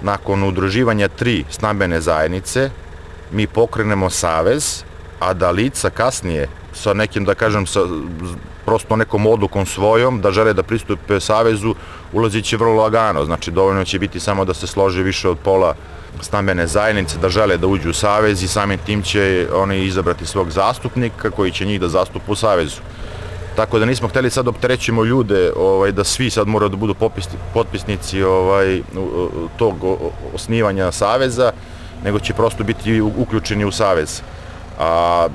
nakon 0.03 0.45
udruživanja 0.45 1.09
tri 1.09 1.45
stambene 1.51 2.01
zajednice 2.01 2.71
mi 3.33 3.47
pokrenemo 3.47 4.11
savez 4.11 4.85
a 5.25 5.33
da 5.35 5.51
lica 5.51 5.91
kasnije 5.91 6.49
sa 6.73 6.95
nekim, 6.95 7.25
da 7.25 7.35
kažem, 7.35 7.67
sa 7.67 7.81
prosto 8.65 8.97
nekom 8.97 9.27
odlukom 9.27 9.67
svojom, 9.67 10.21
da 10.21 10.33
žele 10.33 10.53
da 10.53 10.63
pristupe 10.63 11.21
Savezu, 11.21 11.75
ulazit 12.13 12.45
će 12.45 12.57
vrlo 12.57 12.83
lagano, 12.83 13.25
znači 13.25 13.51
dovoljno 13.51 13.85
će 13.85 13.99
biti 13.99 14.21
samo 14.21 14.45
da 14.45 14.55
se 14.55 14.67
složi 14.67 15.03
više 15.03 15.29
od 15.29 15.39
pola 15.39 15.75
stambene 16.21 16.67
zajednice, 16.67 17.19
da 17.19 17.29
žele 17.29 17.57
da 17.57 17.67
uđu 17.67 17.91
u 17.91 17.93
Savez 17.93 18.43
i 18.43 18.49
samim 18.49 18.79
tim 18.87 19.03
će 19.03 19.49
oni 19.55 19.85
izabrati 19.85 20.27
svog 20.27 20.51
zastupnika 20.51 21.31
koji 21.31 21.53
će 21.53 21.67
njih 21.67 21.81
da 21.81 21.89
zastupu 21.89 22.33
u 22.33 22.37
Savezu. 22.37 22.81
Tako 23.57 23.79
da 23.79 23.87
nismo 23.87 24.09
hteli 24.09 24.31
sad 24.31 24.49
opterećimo 24.49 25.05
ljude 25.05 25.53
ovaj, 25.57 25.93
da 25.93 26.05
svi 26.05 26.31
sad 26.31 26.49
moraju 26.49 26.69
da 26.69 26.77
budu 26.77 26.95
popisni, 26.95 27.39
potpisnici 27.55 28.23
ovaj, 28.23 28.83
tog 29.57 29.75
osnivanja 30.35 30.93
Saveza, 30.93 31.53
nego 32.05 32.19
će 32.21 32.35
prosto 32.35 32.65
biti 32.65 33.01
uključeni 33.01 33.65
u 33.65 33.73
Savez. 33.73 34.23
A 34.79 35.29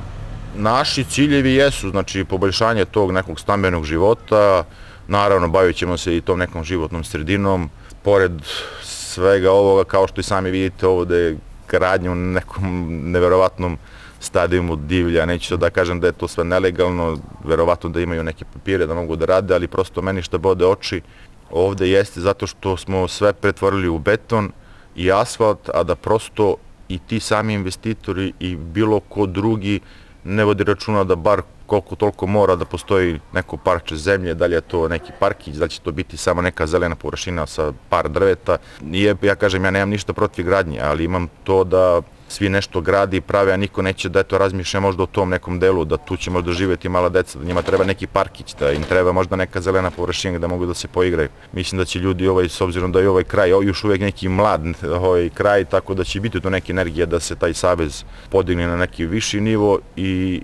naši 0.55 1.03
ciljevi 1.03 1.53
jesu, 1.53 1.89
znači, 1.89 2.23
poboljšanje 2.23 2.85
tog 2.85 3.11
nekog 3.11 3.39
stambenog 3.39 3.85
života, 3.85 4.63
naravno 5.07 5.47
bavit 5.47 5.75
ćemo 5.75 5.97
se 5.97 6.17
i 6.17 6.21
tom 6.21 6.39
nekom 6.39 6.63
životnom 6.63 7.03
sredinom, 7.03 7.69
pored 8.03 8.31
svega 8.83 9.51
ovoga, 9.51 9.83
kao 9.83 10.07
što 10.07 10.21
i 10.21 10.23
sami 10.23 10.51
vidite 10.51 10.87
ovde, 10.87 11.37
gradnju 11.69 12.11
u 12.11 12.15
nekom 12.15 12.87
neverovatnom 13.11 13.77
stadijumu 14.19 14.75
divlja, 14.75 15.25
neću 15.25 15.57
da 15.57 15.69
kažem 15.69 15.99
da 15.99 16.07
je 16.07 16.13
to 16.13 16.27
sve 16.27 16.43
nelegalno, 16.43 17.17
verovatno 17.43 17.89
da 17.89 18.01
imaju 18.01 18.23
neke 18.23 18.45
papire 18.53 18.85
da 18.85 18.93
mogu 18.93 19.15
da 19.15 19.25
rade, 19.25 19.53
ali 19.53 19.67
prosto 19.67 20.01
meni 20.01 20.21
što 20.21 20.37
bode 20.37 20.65
oči 20.65 21.01
ovde 21.51 21.89
jeste 21.89 22.21
zato 22.21 22.47
što 22.47 22.77
smo 22.77 23.07
sve 23.07 23.33
pretvorili 23.33 23.87
u 23.87 23.99
beton 23.99 24.51
i 24.95 25.11
asfalt, 25.11 25.69
a 25.73 25.83
da 25.83 25.95
prosto 25.95 26.55
i 26.89 26.99
ti 26.99 27.19
sami 27.19 27.53
investitori 27.53 28.33
i 28.39 28.55
bilo 28.55 28.99
ko 28.99 29.25
drugi 29.25 29.79
ne 30.23 30.43
vodi 30.43 30.63
računa 30.63 31.03
da 31.03 31.15
bar 31.15 31.41
koliko 31.65 31.95
toliko 31.95 32.27
mora 32.27 32.55
da 32.55 32.65
postoji 32.65 33.19
neko 33.33 33.57
parče 33.57 33.95
zemlje, 33.95 34.33
da 34.33 34.45
li 34.45 34.55
je 34.55 34.61
to 34.61 34.87
neki 34.87 35.11
parkić, 35.19 35.55
da 35.55 35.63
li 35.63 35.69
će 35.69 35.81
to 35.81 35.91
biti 35.91 36.17
samo 36.17 36.41
neka 36.41 36.67
zelena 36.67 36.95
površina 36.95 37.45
sa 37.45 37.73
par 37.89 38.09
drveta. 38.09 38.57
Nije, 38.81 39.15
ja 39.21 39.35
kažem, 39.35 39.65
ja 39.65 39.71
nemam 39.71 39.89
ništa 39.89 40.13
protiv 40.13 40.45
gradnje, 40.45 40.79
ali 40.81 41.03
imam 41.03 41.27
to 41.43 41.63
da 41.63 42.01
svi 42.29 42.49
nešto 42.49 42.81
gradi 42.81 43.17
i 43.17 43.21
prave, 43.21 43.53
a 43.53 43.57
niko 43.57 43.81
neće 43.81 44.09
da 44.09 44.19
eto 44.19 44.37
razmišlja 44.37 44.79
možda 44.79 45.03
o 45.03 45.05
tom 45.05 45.29
nekom 45.29 45.59
delu, 45.59 45.85
da 45.85 45.97
tu 45.97 46.17
će 46.17 46.31
možda 46.31 46.51
živeti 46.51 46.89
mala 46.89 47.09
deca, 47.09 47.39
da 47.39 47.45
njima 47.45 47.61
treba 47.61 47.83
neki 47.83 48.07
parkić, 48.07 48.55
da 48.59 48.71
im 48.71 48.83
treba 48.83 49.11
možda 49.11 49.35
neka 49.35 49.61
zelena 49.61 49.91
površina 49.91 50.39
da 50.39 50.47
mogu 50.47 50.65
da 50.65 50.73
se 50.73 50.87
poigraju. 50.87 51.29
Mislim 51.53 51.79
da 51.79 51.85
će 51.85 51.99
ljudi 51.99 52.27
ovaj, 52.27 52.49
s 52.49 52.61
obzirom 52.61 52.91
da 52.91 52.99
je 52.99 53.09
ovaj 53.09 53.23
kraj 53.23 53.53
ovaj, 53.53 53.67
još 53.67 53.83
uvek 53.83 54.01
neki 54.01 54.29
mlad 54.29 54.61
ovaj 55.01 55.29
kraj, 55.29 55.65
tako 55.65 55.93
da 55.93 56.03
će 56.03 56.19
biti 56.19 56.41
to 56.41 56.49
neka 56.49 56.73
energija 56.73 57.05
da 57.05 57.19
se 57.19 57.35
taj 57.35 57.53
savez 57.53 58.03
podigne 58.29 58.67
na 58.67 58.75
neki 58.77 59.05
viši 59.05 59.41
nivo 59.41 59.79
i 59.95 60.41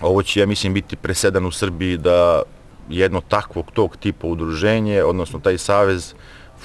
ovo 0.00 0.22
će, 0.22 0.40
ja 0.40 0.46
mislim, 0.46 0.74
biti 0.74 0.96
presedan 0.96 1.46
u 1.46 1.50
Srbiji 1.50 1.96
da 1.96 2.42
jedno 2.88 3.20
takvog 3.20 3.70
tog 3.72 3.96
tipa 3.96 4.26
udruženje, 4.26 5.04
odnosno 5.04 5.38
taj 5.38 5.58
savez, 5.58 6.14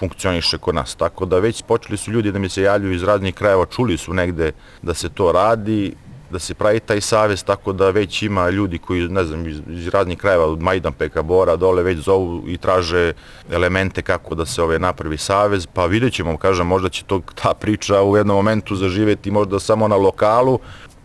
funkcioniše 0.04 0.58
kod 0.58 0.76
nas. 0.76 0.96
Tako 0.96 1.26
da 1.26 1.40
već 1.40 1.64
počeli 1.64 1.98
su 1.98 2.12
ljudi 2.12 2.32
da 2.32 2.40
mi 2.40 2.50
se 2.50 2.62
javljaju 2.62 2.94
iz 2.94 3.04
raznih 3.04 3.34
krajeva, 3.34 3.66
čuli 3.66 3.98
su 3.98 4.14
negde 4.14 4.52
da 4.82 4.94
se 4.94 5.10
to 5.10 5.32
radi, 5.32 5.94
da 6.34 6.40
se 6.40 6.54
pravi 6.54 6.80
taj 6.80 7.02
savez, 7.02 7.44
tako 7.44 7.74
da 7.74 7.92
već 7.94 8.24
ima 8.24 8.50
ljudi 8.50 8.78
koji, 8.78 9.08
ne 9.08 9.24
znam, 9.24 9.48
iz, 9.48 9.62
iz 9.70 9.88
raznih 9.88 10.18
krajeva, 10.18 10.46
od 10.46 10.62
Majdanpeka, 10.62 11.22
Bora, 11.22 11.56
dole 11.56 11.84
već 11.84 12.00
zovu 12.00 12.44
i 12.48 12.58
traže 12.58 13.14
elemente 13.52 14.02
kako 14.02 14.36
da 14.36 14.46
se 14.46 14.64
ove 14.64 14.80
napravi 14.80 15.18
savez, 15.18 15.68
pa 15.74 15.86
vidjet 15.86 16.14
ćemo, 16.14 16.38
kažem, 16.38 16.68
možda 16.68 16.90
će 16.90 17.04
to, 17.04 17.22
ta 17.36 17.54
priča 17.54 18.02
u 18.02 18.18
jednom 18.18 18.36
momentu 18.36 18.76
zaživeti 18.76 19.32
možda 19.32 19.60
samo 19.60 19.88
na 19.88 19.96
lokalu, 19.96 20.60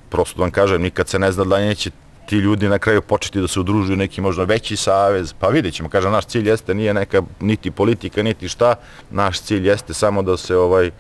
prosto 0.09 0.39
da 0.39 0.43
vam 0.43 0.51
kažem, 0.51 0.83
nikad 0.83 1.09
se 1.09 1.19
ne 1.19 1.33
zna 1.33 1.45
da 1.45 1.59
neće 1.59 1.91
ti 2.29 2.37
ljudi 2.37 2.69
na 2.69 2.79
kraju 2.79 3.03
početi 3.03 3.41
da 3.41 3.49
se 3.49 3.61
udružuju 3.61 3.97
neki 3.97 4.21
možda 4.21 4.45
veći 4.45 4.77
savez, 4.77 5.33
pa 5.33 5.49
vidjet 5.49 5.75
ćemo, 5.75 5.89
kažem, 5.89 6.13
naš 6.13 6.25
cilj 6.25 6.49
jeste 6.49 6.75
nije 6.75 6.95
neka 6.95 7.23
niti 7.41 7.71
politika, 7.71 8.23
niti 8.23 8.49
šta, 8.49 8.75
naš 9.11 9.41
cilj 9.41 9.69
jeste 9.69 9.95
samo 9.95 10.23
da 10.23 10.37
se 10.37 10.57
ovaj 10.57 10.91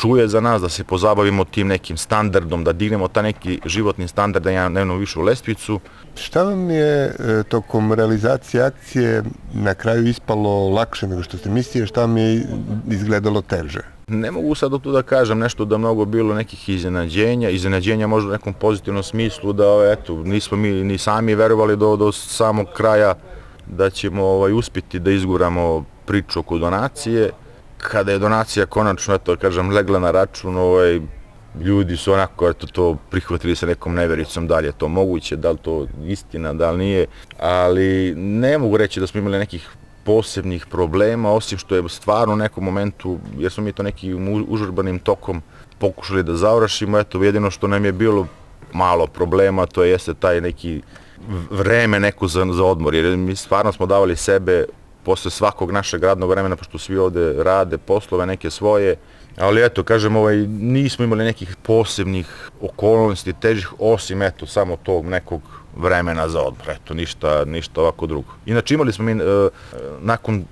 čuje 0.00 0.28
za 0.28 0.40
nas, 0.40 0.62
da 0.62 0.68
se 0.68 0.84
pozabavimo 0.84 1.44
tim 1.44 1.68
nekim 1.68 1.96
standardom, 1.96 2.64
da 2.64 2.72
dignemo 2.72 3.08
ta 3.08 3.22
neki 3.22 3.60
životni 3.66 4.08
standard, 4.08 4.44
da 4.44 4.50
ja 4.50 4.68
nemamo 4.68 4.98
višu 4.98 5.22
lestvicu. 5.22 5.80
Šta 6.14 6.42
vam 6.42 6.70
je 6.70 7.04
e, 7.04 7.42
tokom 7.48 7.92
realizacije 7.92 8.62
akcije 8.62 9.22
na 9.54 9.74
kraju 9.74 10.08
ispalo 10.08 10.68
lakše 10.68 11.06
nego 11.08 11.22
što 11.22 11.38
ste 11.38 11.50
mislili, 11.50 11.86
šta 11.86 12.00
vam 12.00 12.16
je 12.16 12.42
izgledalo 12.90 13.42
teže? 13.42 13.97
Ne 14.08 14.30
mogu 14.30 14.54
sad 14.54 14.82
tu 14.82 14.92
da 14.92 15.02
kažem 15.02 15.38
nešto 15.38 15.64
da 15.64 15.78
mnogo 15.78 16.04
bilo 16.04 16.34
nekih 16.34 16.68
iznenađenja, 16.68 17.50
iznenađenja 17.50 18.06
možda 18.06 18.28
u 18.28 18.32
nekom 18.32 18.52
pozitivnom 18.52 19.02
smislu 19.02 19.52
da 19.52 19.92
eto, 19.92 20.16
nismo 20.16 20.56
mi 20.56 20.70
ni 20.70 20.98
sami 20.98 21.34
verovali 21.34 21.76
do, 21.76 21.96
do 21.96 22.12
samog 22.12 22.66
kraja 22.76 23.14
da 23.66 23.90
ćemo 23.90 24.24
ovaj, 24.24 24.52
uspiti 24.52 24.98
da 24.98 25.10
izguramo 25.10 25.84
priču 26.06 26.40
oko 26.40 26.58
donacije. 26.58 27.30
Kada 27.78 28.12
je 28.12 28.18
donacija 28.18 28.66
konačno, 28.66 29.14
eto, 29.14 29.36
kažem, 29.36 29.70
legla 29.70 29.98
na 29.98 30.10
račun, 30.10 30.56
ovaj, 30.56 31.00
ljudi 31.60 31.96
su 31.96 32.12
onako 32.12 32.48
eto, 32.48 32.66
to 32.66 32.96
prihvatili 33.10 33.56
sa 33.56 33.66
nekom 33.66 33.94
nevericom 33.94 34.46
da 34.46 34.58
li 34.58 34.66
je 34.66 34.72
to 34.72 34.88
moguće, 34.88 35.36
da 35.36 35.50
li 35.50 35.58
to 35.58 35.86
istina, 36.06 36.52
da 36.52 36.70
li 36.70 36.78
nije, 36.78 37.06
ali 37.38 38.14
ne 38.16 38.58
mogu 38.58 38.76
reći 38.76 39.00
da 39.00 39.06
smo 39.06 39.20
imali 39.20 39.38
nekih 39.38 39.68
posebnih 40.08 40.66
problema, 40.66 41.32
osim 41.32 41.58
što 41.58 41.76
je 41.76 41.88
stvarno 41.88 42.34
u 42.34 42.36
nekom 42.36 42.64
momentu, 42.64 43.18
jer 43.38 43.52
smo 43.52 43.64
mi 43.64 43.72
to 43.72 43.82
nekim 43.82 44.44
užurbanim 44.48 44.98
tokom 44.98 45.42
pokušali 45.78 46.22
da 46.22 46.36
završimo, 46.36 46.98
eto, 46.98 47.22
jedino 47.22 47.50
što 47.50 47.68
nam 47.68 47.84
je 47.84 47.92
bilo 47.92 48.26
malo 48.72 49.06
problema, 49.06 49.66
to 49.66 49.84
jeste 49.84 50.14
taj 50.14 50.40
neki 50.40 50.80
vreme 51.50 52.00
neko 52.00 52.28
za, 52.28 52.46
za 52.52 52.64
odmor, 52.64 52.94
jer 52.94 53.16
mi 53.16 53.36
stvarno 53.36 53.72
smo 53.72 53.86
davali 53.86 54.16
sebe 54.16 54.64
posle 55.08 55.30
svakog 55.30 55.70
našeg 55.72 56.02
radnog 56.04 56.30
vremena, 56.30 56.56
pošto 56.56 56.78
svi 56.78 56.98
ovde 56.98 57.32
rade 57.42 57.78
poslove 57.78 58.26
neke 58.26 58.50
svoje, 58.50 58.96
ali 59.38 59.64
eto, 59.64 59.82
kažem, 59.84 60.16
ovaj, 60.16 60.36
nismo 60.48 61.04
imali 61.04 61.24
nekih 61.24 61.56
posebnih 61.62 62.50
okolnosti, 62.60 63.32
težih, 63.32 63.72
osim, 63.78 64.22
eto, 64.22 64.46
samo 64.46 64.76
tog 64.76 65.06
nekog 65.06 65.40
vremena 65.76 66.28
za 66.28 66.42
odmor, 66.42 66.70
eto, 66.70 66.94
ništa, 66.94 67.44
ništa 67.44 67.80
ovako 67.80 68.06
drugo. 68.06 68.36
Inače, 68.46 68.74
imali 68.74 68.92
smo 68.92 69.04
mi, 69.04 69.12
e, 69.12 69.48
nakon 70.00 70.44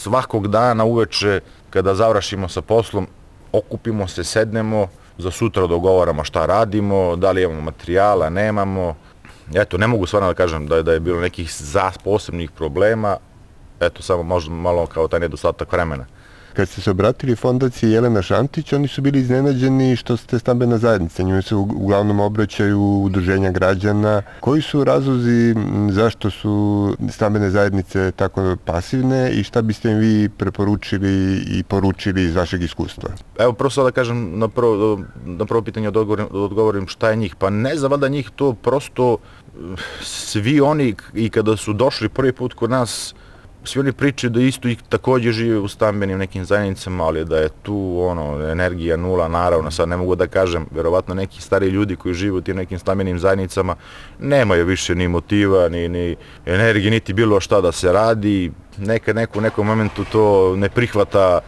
svakog 0.00 0.48
dana 0.48 0.84
uveče, 0.84 1.40
kada 1.70 1.94
završimo 1.94 2.48
sa 2.48 2.62
poslom, 2.62 3.06
okupimo 3.52 4.08
se, 4.08 4.24
sednemo, 4.24 4.88
za 5.18 5.30
sutra 5.30 5.66
dogovaramo 5.66 6.24
šta 6.24 6.46
radimo, 6.46 7.16
da 7.16 7.30
li 7.30 7.42
imamo 7.42 7.60
materijala, 7.60 8.30
nemamo. 8.30 8.94
Eto, 9.54 9.78
ne 9.78 9.86
mogu 9.86 10.06
stvarno 10.06 10.28
da 10.28 10.34
kažem 10.34 10.66
da 10.66 10.76
je, 10.76 10.82
da 10.82 10.92
je 10.92 11.00
bilo 11.00 11.20
nekih 11.20 11.52
za 11.52 11.90
posebnih 12.04 12.50
problema, 12.50 13.16
eto, 13.80 14.02
samo 14.02 14.22
možda 14.22 14.54
malo 14.54 14.86
kao 14.86 15.08
taj 15.08 15.20
nedostatak 15.20 15.72
vremena. 15.72 16.04
Kad 16.58 16.68
ste 16.68 16.80
se 16.80 16.90
obratili 16.90 17.36
fondaciji 17.36 17.90
Jelena 17.90 18.22
Šantić, 18.22 18.72
oni 18.72 18.88
su 18.88 19.02
bili 19.02 19.18
iznenađeni 19.18 19.96
što 19.96 20.16
ste 20.16 20.38
stambena 20.38 20.78
zajednica. 20.78 21.22
Njima 21.22 21.42
se 21.42 21.54
uglavnom 21.54 22.20
obraćaju 22.20 22.80
udruženja 22.80 23.50
građana. 23.50 24.22
Koji 24.40 24.62
su 24.62 24.84
razlozi 24.84 25.54
zašto 25.90 26.30
su 26.30 26.96
stambene 27.10 27.50
zajednice 27.50 28.12
tako 28.16 28.56
pasivne 28.64 29.30
i 29.30 29.42
šta 29.42 29.62
biste 29.62 29.90
im 29.90 29.98
vi 29.98 30.28
preporučili 30.28 31.42
i 31.46 31.62
poručili 31.62 32.22
iz 32.22 32.34
vašeg 32.34 32.62
iskustva? 32.62 33.10
Evo, 33.38 33.52
prvo 33.52 33.70
sad 33.70 33.84
da 33.84 33.90
kažem 33.90 34.38
na 34.38 34.48
prvo, 34.48 35.00
na 35.24 35.46
prvo 35.46 35.62
pitanje 35.62 35.90
da 35.90 36.00
odgovorim, 36.00 36.26
da 36.32 36.38
odgovorim 36.38 36.86
šta 36.86 37.10
je 37.10 37.16
njih. 37.16 37.36
Pa 37.36 37.50
ne 37.50 37.76
znam 37.76 38.00
da 38.00 38.08
njih 38.08 38.30
to 38.36 38.52
prosto 38.52 39.16
svi 40.02 40.60
oni 40.60 40.94
i 41.14 41.30
kada 41.30 41.56
su 41.56 41.72
došli 41.72 42.08
prvi 42.08 42.32
put 42.32 42.54
kod 42.54 42.70
nas 42.70 43.14
svi 43.64 43.80
oni 43.80 43.92
pričaju 43.92 44.30
da 44.30 44.40
isto 44.40 44.68
i 44.68 44.76
takođe 44.88 45.32
žive 45.32 45.58
u 45.58 45.68
stambenim 45.68 46.18
nekim 46.18 46.44
zajednicama, 46.44 47.04
ali 47.04 47.24
da 47.24 47.38
je 47.38 47.48
tu 47.62 47.98
ono, 48.00 48.50
energija 48.50 48.96
nula, 48.96 49.28
naravno, 49.28 49.70
sad 49.70 49.88
ne 49.88 49.96
mogu 49.96 50.14
da 50.14 50.26
kažem, 50.26 50.66
verovatno 50.70 51.14
neki 51.14 51.42
stari 51.42 51.68
ljudi 51.68 51.96
koji 51.96 52.14
žive 52.14 52.36
u 52.36 52.40
tim 52.40 52.56
nekim 52.56 52.78
stambenim 52.78 53.18
zajednicama 53.18 53.76
nemaju 54.18 54.66
više 54.66 54.94
ni 54.94 55.08
motiva, 55.08 55.68
ni, 55.68 55.88
ni 55.88 56.16
energije, 56.46 56.90
niti 56.90 57.12
bilo 57.12 57.40
šta 57.40 57.60
da 57.60 57.72
se 57.72 57.92
radi, 57.92 58.52
neka 58.78 59.12
neko 59.12 59.38
u 59.38 59.42
nekom 59.42 59.66
momentu 59.66 60.04
to 60.12 60.56
ne 60.56 60.68
prihvata 60.68 61.40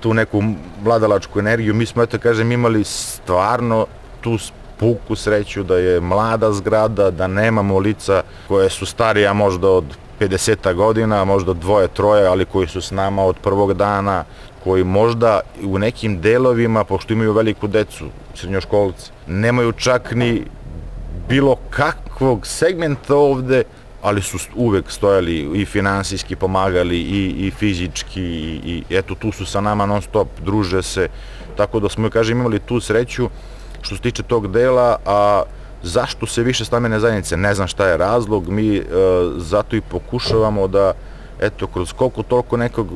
tu 0.00 0.14
neku 0.14 0.42
mladalačku 0.82 1.38
energiju. 1.38 1.74
Mi 1.74 1.86
smo, 1.86 2.02
eto 2.02 2.18
kažem, 2.18 2.52
imali 2.52 2.84
stvarno 2.84 3.86
tu 4.20 4.38
puku 4.78 5.16
sreću 5.16 5.62
da 5.62 5.76
je 5.76 6.00
mlada 6.00 6.52
zgrada, 6.52 7.10
da 7.10 7.26
nemamo 7.26 7.78
lica 7.78 8.22
koje 8.48 8.70
su 8.70 8.86
starija 8.86 9.32
možda 9.32 9.68
od 9.68 9.84
50 10.20 10.74
godina, 10.74 11.24
možda 11.24 11.52
dvoje, 11.52 11.88
troje, 11.88 12.26
ali 12.26 12.44
koji 12.44 12.68
su 12.68 12.80
s 12.80 12.90
nama 12.90 13.24
od 13.24 13.36
prvog 13.42 13.74
dana, 13.74 14.24
koji 14.64 14.84
možda 14.84 15.40
u 15.62 15.78
nekim 15.78 16.20
delovima, 16.20 16.84
pošto 16.84 17.12
imaju 17.12 17.32
veliku 17.32 17.66
decu, 17.66 18.04
srednjoškolci, 18.34 19.10
nemaju 19.26 19.72
čak 19.72 20.14
ni 20.14 20.44
bilo 21.28 21.56
kakvog 21.70 22.46
segmenta 22.46 23.16
ovde, 23.16 23.62
ali 24.02 24.22
su 24.22 24.38
uvek 24.54 24.90
stojali 24.90 25.50
i 25.54 25.64
finansijski 25.64 26.36
pomagali 26.36 26.98
i, 26.98 27.46
i 27.46 27.50
fizički 27.50 28.22
i, 28.22 28.84
i 28.88 28.96
eto 28.96 29.14
tu 29.14 29.32
su 29.32 29.46
sa 29.46 29.60
nama 29.60 29.86
non 29.86 30.02
stop, 30.02 30.28
druže 30.44 30.82
se, 30.82 31.08
tako 31.56 31.80
da 31.80 31.88
smo, 31.88 32.10
kažem, 32.10 32.38
imali 32.40 32.58
tu 32.58 32.80
sreću 32.80 33.28
što 33.82 33.96
se 33.96 34.02
tiče 34.02 34.22
tog 34.22 34.52
dela, 34.52 34.96
a 35.06 35.42
Zašto 35.84 36.26
se 36.26 36.42
više 36.42 36.64
stambene 36.64 37.00
zajednice? 37.00 37.36
Ne 37.36 37.54
znam 37.54 37.68
šta 37.68 37.86
je 37.86 37.96
razlog, 37.96 38.48
mi 38.48 38.76
e, 38.76 38.82
zato 39.36 39.76
i 39.76 39.80
pokušavamo 39.80 40.68
da, 40.68 40.92
eto, 41.40 41.66
kroz 41.66 41.92
koliko 41.92 42.22
toliko 42.22 42.56
nekog, 42.56 42.88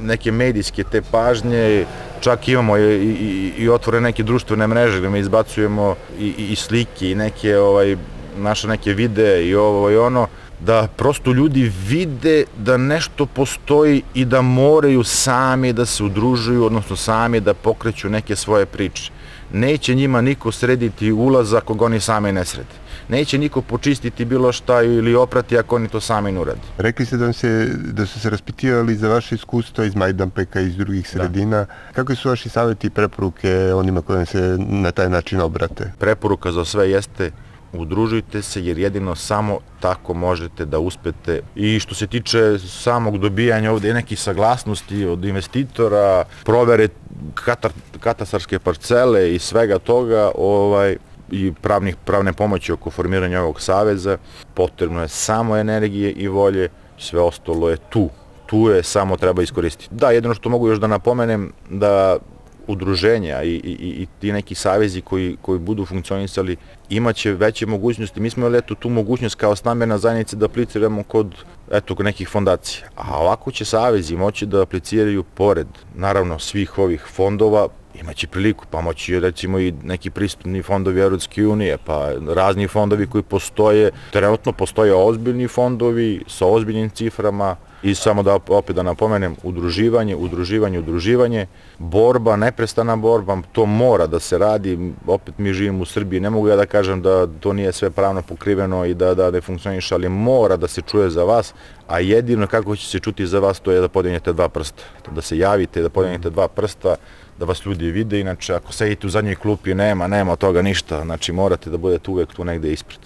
neke 0.00 0.32
medijske 0.32 0.84
te 0.84 1.02
pažnje, 1.02 1.86
čak 2.20 2.48
imamo 2.48 2.76
i, 2.76 2.82
i, 2.82 3.52
i 3.58 3.68
otvore 3.68 4.00
neke 4.00 4.22
društvene 4.22 4.66
mreže 4.66 4.98
gde 4.98 5.10
mi 5.10 5.18
izbacujemo 5.18 5.94
i, 6.18 6.34
i, 6.38 6.52
i 6.52 6.56
slike 6.56 7.10
i 7.10 7.14
neke, 7.14 7.56
ovaj, 7.58 7.96
naše 8.36 8.68
neke 8.68 8.92
videe 8.92 9.46
i 9.46 9.54
ovo 9.54 9.90
i 9.90 9.96
ono, 9.96 10.28
da 10.60 10.88
prosto 10.96 11.32
ljudi 11.32 11.72
vide 11.88 12.44
da 12.56 12.76
nešto 12.76 13.26
postoji 13.26 14.02
i 14.14 14.24
da 14.24 14.42
moraju 14.42 15.04
sami 15.04 15.72
da 15.72 15.86
se 15.86 16.04
udružuju, 16.04 16.64
odnosno 16.64 16.96
sami 16.96 17.40
da 17.40 17.54
pokreću 17.54 18.08
neke 18.08 18.36
svoje 18.36 18.66
priče 18.66 19.15
neće 19.56 19.94
njima 19.94 20.20
niko 20.20 20.52
srediti 20.52 21.12
ulaz 21.12 21.54
ako 21.54 21.76
oni 21.84 22.00
sami 22.00 22.32
ne 22.32 22.44
srede. 22.44 22.86
Neće 23.08 23.38
niko 23.38 23.62
počistiti 23.62 24.24
bilo 24.24 24.52
šta 24.52 24.82
ili 24.82 25.14
oprati 25.14 25.58
ako 25.58 25.76
oni 25.76 25.88
to 25.88 26.00
sami 26.00 26.32
ne 26.32 26.40
uradi. 26.40 26.60
Rekli 26.78 27.06
ste 27.06 27.16
da, 27.16 27.32
se, 27.32 27.68
da 27.92 28.06
su 28.06 28.20
se 28.20 28.30
raspitivali 28.30 28.96
za 28.96 29.08
vaše 29.08 29.34
iskustva 29.34 29.84
iz 29.84 29.94
Majdanpeka 29.94 30.60
i 30.60 30.66
iz 30.66 30.76
drugih 30.76 31.02
da. 31.02 31.08
sredina. 31.08 31.56
Da. 31.56 31.66
Kakvi 31.92 32.16
su 32.16 32.28
vaši 32.28 32.48
savjeti 32.48 32.86
i 32.86 32.90
preporuke 32.90 33.72
onima 33.74 34.02
kojim 34.02 34.26
se 34.26 34.56
na 34.58 34.90
taj 34.90 35.10
način 35.10 35.40
obrate? 35.40 35.92
Preporuka 35.98 36.52
za 36.52 36.64
sve 36.64 36.90
jeste 36.90 37.30
udružujte 37.78 38.42
se 38.42 38.64
jer 38.64 38.78
jedino 38.78 39.14
samo 39.14 39.58
tako 39.80 40.14
možete 40.14 40.64
da 40.64 40.78
uspete 40.78 41.40
i 41.54 41.80
što 41.80 41.94
se 41.94 42.06
tiče 42.06 42.58
samog 42.58 43.18
dobijanja 43.18 43.72
ovde 43.72 43.94
nekih 43.94 44.20
saglasnosti 44.20 45.04
od 45.04 45.24
investitora, 45.24 46.24
provere 46.44 46.88
katar, 47.34 47.70
katastarske 48.00 48.58
parcele 48.58 49.34
i 49.34 49.38
svega 49.38 49.78
toga, 49.78 50.30
ovaj, 50.34 50.96
i 51.30 51.52
pravnih, 51.62 51.96
pravne 52.04 52.32
pomoći 52.32 52.72
oko 52.72 52.90
formiranja 52.90 53.42
ovog 53.42 53.60
saveza, 53.60 54.18
potrebno 54.54 55.02
je 55.02 55.08
samo 55.08 55.56
energije 55.56 56.12
i 56.12 56.28
volje, 56.28 56.68
sve 56.98 57.20
ostalo 57.20 57.70
je 57.70 57.76
tu. 57.76 58.08
Tu 58.46 58.68
je, 58.68 58.82
samo 58.82 59.16
treba 59.16 59.42
iskoristiti. 59.42 59.94
Da, 59.94 60.10
jedino 60.10 60.34
što 60.34 60.48
mogu 60.48 60.68
još 60.68 60.78
da 60.78 60.86
napomenem, 60.86 61.52
da 61.70 62.18
udruženja 62.66 63.42
i, 63.42 63.54
i, 63.54 63.76
i 64.02 64.06
ti 64.20 64.32
neki 64.32 64.54
savezi 64.54 65.00
koji, 65.00 65.36
koji 65.42 65.58
budu 65.58 65.86
funkcionisali 65.86 66.56
imaće 66.88 67.32
veće 67.32 67.66
mogućnosti. 67.66 68.20
Mi 68.20 68.30
smo 68.30 68.40
imali 68.40 68.58
eto 68.58 68.74
tu 68.74 68.88
mogućnost 68.88 69.34
kao 69.34 69.56
stambena 69.56 69.98
zajednica 69.98 70.36
da 70.36 70.46
apliciramo 70.46 71.02
kod 71.02 71.34
eto 71.72 71.94
nekih 71.98 72.28
fondacija. 72.28 72.88
A 72.96 73.18
ovako 73.18 73.50
će 73.50 73.64
savezi 73.64 74.16
moći 74.16 74.46
da 74.46 74.62
apliciraju 74.62 75.22
pored 75.22 75.66
naravno 75.94 76.38
svih 76.38 76.78
ovih 76.78 77.02
fondova 77.14 77.68
imaće 78.00 78.26
priliku, 78.26 78.64
pa 78.70 78.80
moći 78.80 79.20
recimo 79.20 79.58
i 79.58 79.74
neki 79.82 80.10
pristupni 80.10 80.62
fondovi 80.62 81.00
Evropske 81.00 81.46
unije, 81.46 81.78
pa 81.84 82.12
razni 82.34 82.68
fondovi 82.68 83.06
koji 83.06 83.22
postoje, 83.22 83.90
trenutno 84.10 84.52
postoje 84.52 84.94
ozbiljni 84.94 85.48
fondovi 85.48 86.22
sa 86.26 86.46
ozbiljnim 86.46 86.90
ciframa, 86.90 87.56
I 87.82 87.94
samo 87.94 88.22
da 88.22 88.38
opet 88.48 88.76
da 88.76 88.82
napomenem, 88.82 89.36
udruživanje, 89.42 90.16
udruživanje, 90.16 90.78
udruživanje, 90.78 91.46
borba, 91.78 92.36
neprestana 92.36 92.96
borba, 92.96 93.38
to 93.52 93.66
mora 93.66 94.06
da 94.06 94.20
se 94.20 94.38
radi, 94.38 94.92
opet 95.06 95.38
mi 95.38 95.52
živimo 95.52 95.82
u 95.82 95.84
Srbiji, 95.84 96.20
ne 96.20 96.30
mogu 96.30 96.48
ja 96.48 96.56
da 96.56 96.66
kažem 96.66 97.02
da 97.02 97.26
to 97.40 97.52
nije 97.52 97.72
sve 97.72 97.90
pravno 97.90 98.22
pokriveno 98.22 98.84
i 98.84 98.94
da, 98.94 99.14
da 99.14 99.30
ne 99.30 99.40
funkcioniše, 99.40 99.94
ali 99.94 100.08
mora 100.08 100.56
da 100.56 100.68
se 100.68 100.82
čuje 100.82 101.10
za 101.10 101.24
vas, 101.24 101.54
a 101.86 102.00
jedino 102.00 102.46
kako 102.46 102.76
će 102.76 102.86
se 102.86 102.98
čuti 102.98 103.26
za 103.26 103.38
vas 103.38 103.60
to 103.60 103.72
je 103.72 103.80
da 103.80 103.88
podignete 103.88 104.32
dva 104.32 104.48
prsta, 104.48 104.82
da 105.10 105.22
se 105.22 105.38
javite, 105.38 105.82
da 105.82 105.88
podignete 105.88 106.30
dva 106.30 106.48
prsta, 106.48 106.96
da 107.38 107.44
vas 107.44 107.66
ljudi 107.66 107.90
vide, 107.90 108.20
inače 108.20 108.54
ako 108.54 108.72
sedite 108.72 109.06
u 109.06 109.10
zadnjoj 109.10 109.34
klupi 109.34 109.74
nema, 109.74 110.06
nema 110.06 110.36
toga 110.36 110.62
ništa, 110.62 111.02
znači 111.04 111.32
morate 111.32 111.70
da 111.70 111.76
budete 111.76 112.10
uvek 112.10 112.34
tu 112.34 112.44
negde 112.44 112.72
ispred. 112.72 113.00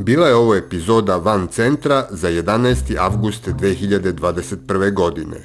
Bila 0.00 0.28
je 0.28 0.34
ovo 0.34 0.54
epizoda 0.54 1.16
Van 1.16 1.46
centra 1.46 2.06
za 2.10 2.28
11. 2.28 2.96
avgust 2.98 3.48
2021. 3.48 4.94
godine. 4.94 5.36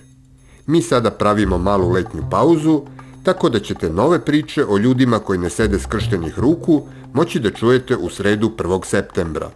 Mi 0.68 0.82
sada 0.82 1.12
pravimo 1.12 1.58
malu 1.58 1.92
letnju 1.92 2.24
pauzu, 2.32 2.82
tako 3.24 3.50
da 3.50 3.60
ćete 3.60 3.90
nove 3.90 4.20
priče 4.26 4.66
o 4.66 4.78
ljudima 4.78 5.20
koji 5.20 5.40
ne 5.40 5.50
sede 5.50 5.80
skrštenih 5.80 6.40
ruku 6.40 6.82
moći 7.14 7.40
da 7.40 7.52
čujete 7.52 7.96
u 7.96 8.10
sredu 8.10 8.52
1. 8.58 8.86
septembra. 8.86 9.50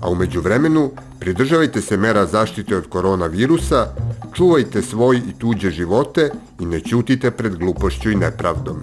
A 0.00 0.10
umeđu 0.10 0.40
vremenu, 0.40 0.90
pridržavajte 1.20 1.80
se 1.80 1.96
mera 1.96 2.26
zaštite 2.26 2.76
od 2.76 2.88
koronavirusa, 2.88 3.86
čuvajte 4.34 4.82
svoj 4.82 5.16
i 5.16 5.38
tuđe 5.38 5.70
živote 5.70 6.30
i 6.60 6.66
ne 6.66 6.80
ćutite 6.80 7.30
pred 7.30 7.56
glupošću 7.56 8.10
i 8.10 8.16
nepravdom. 8.16 8.82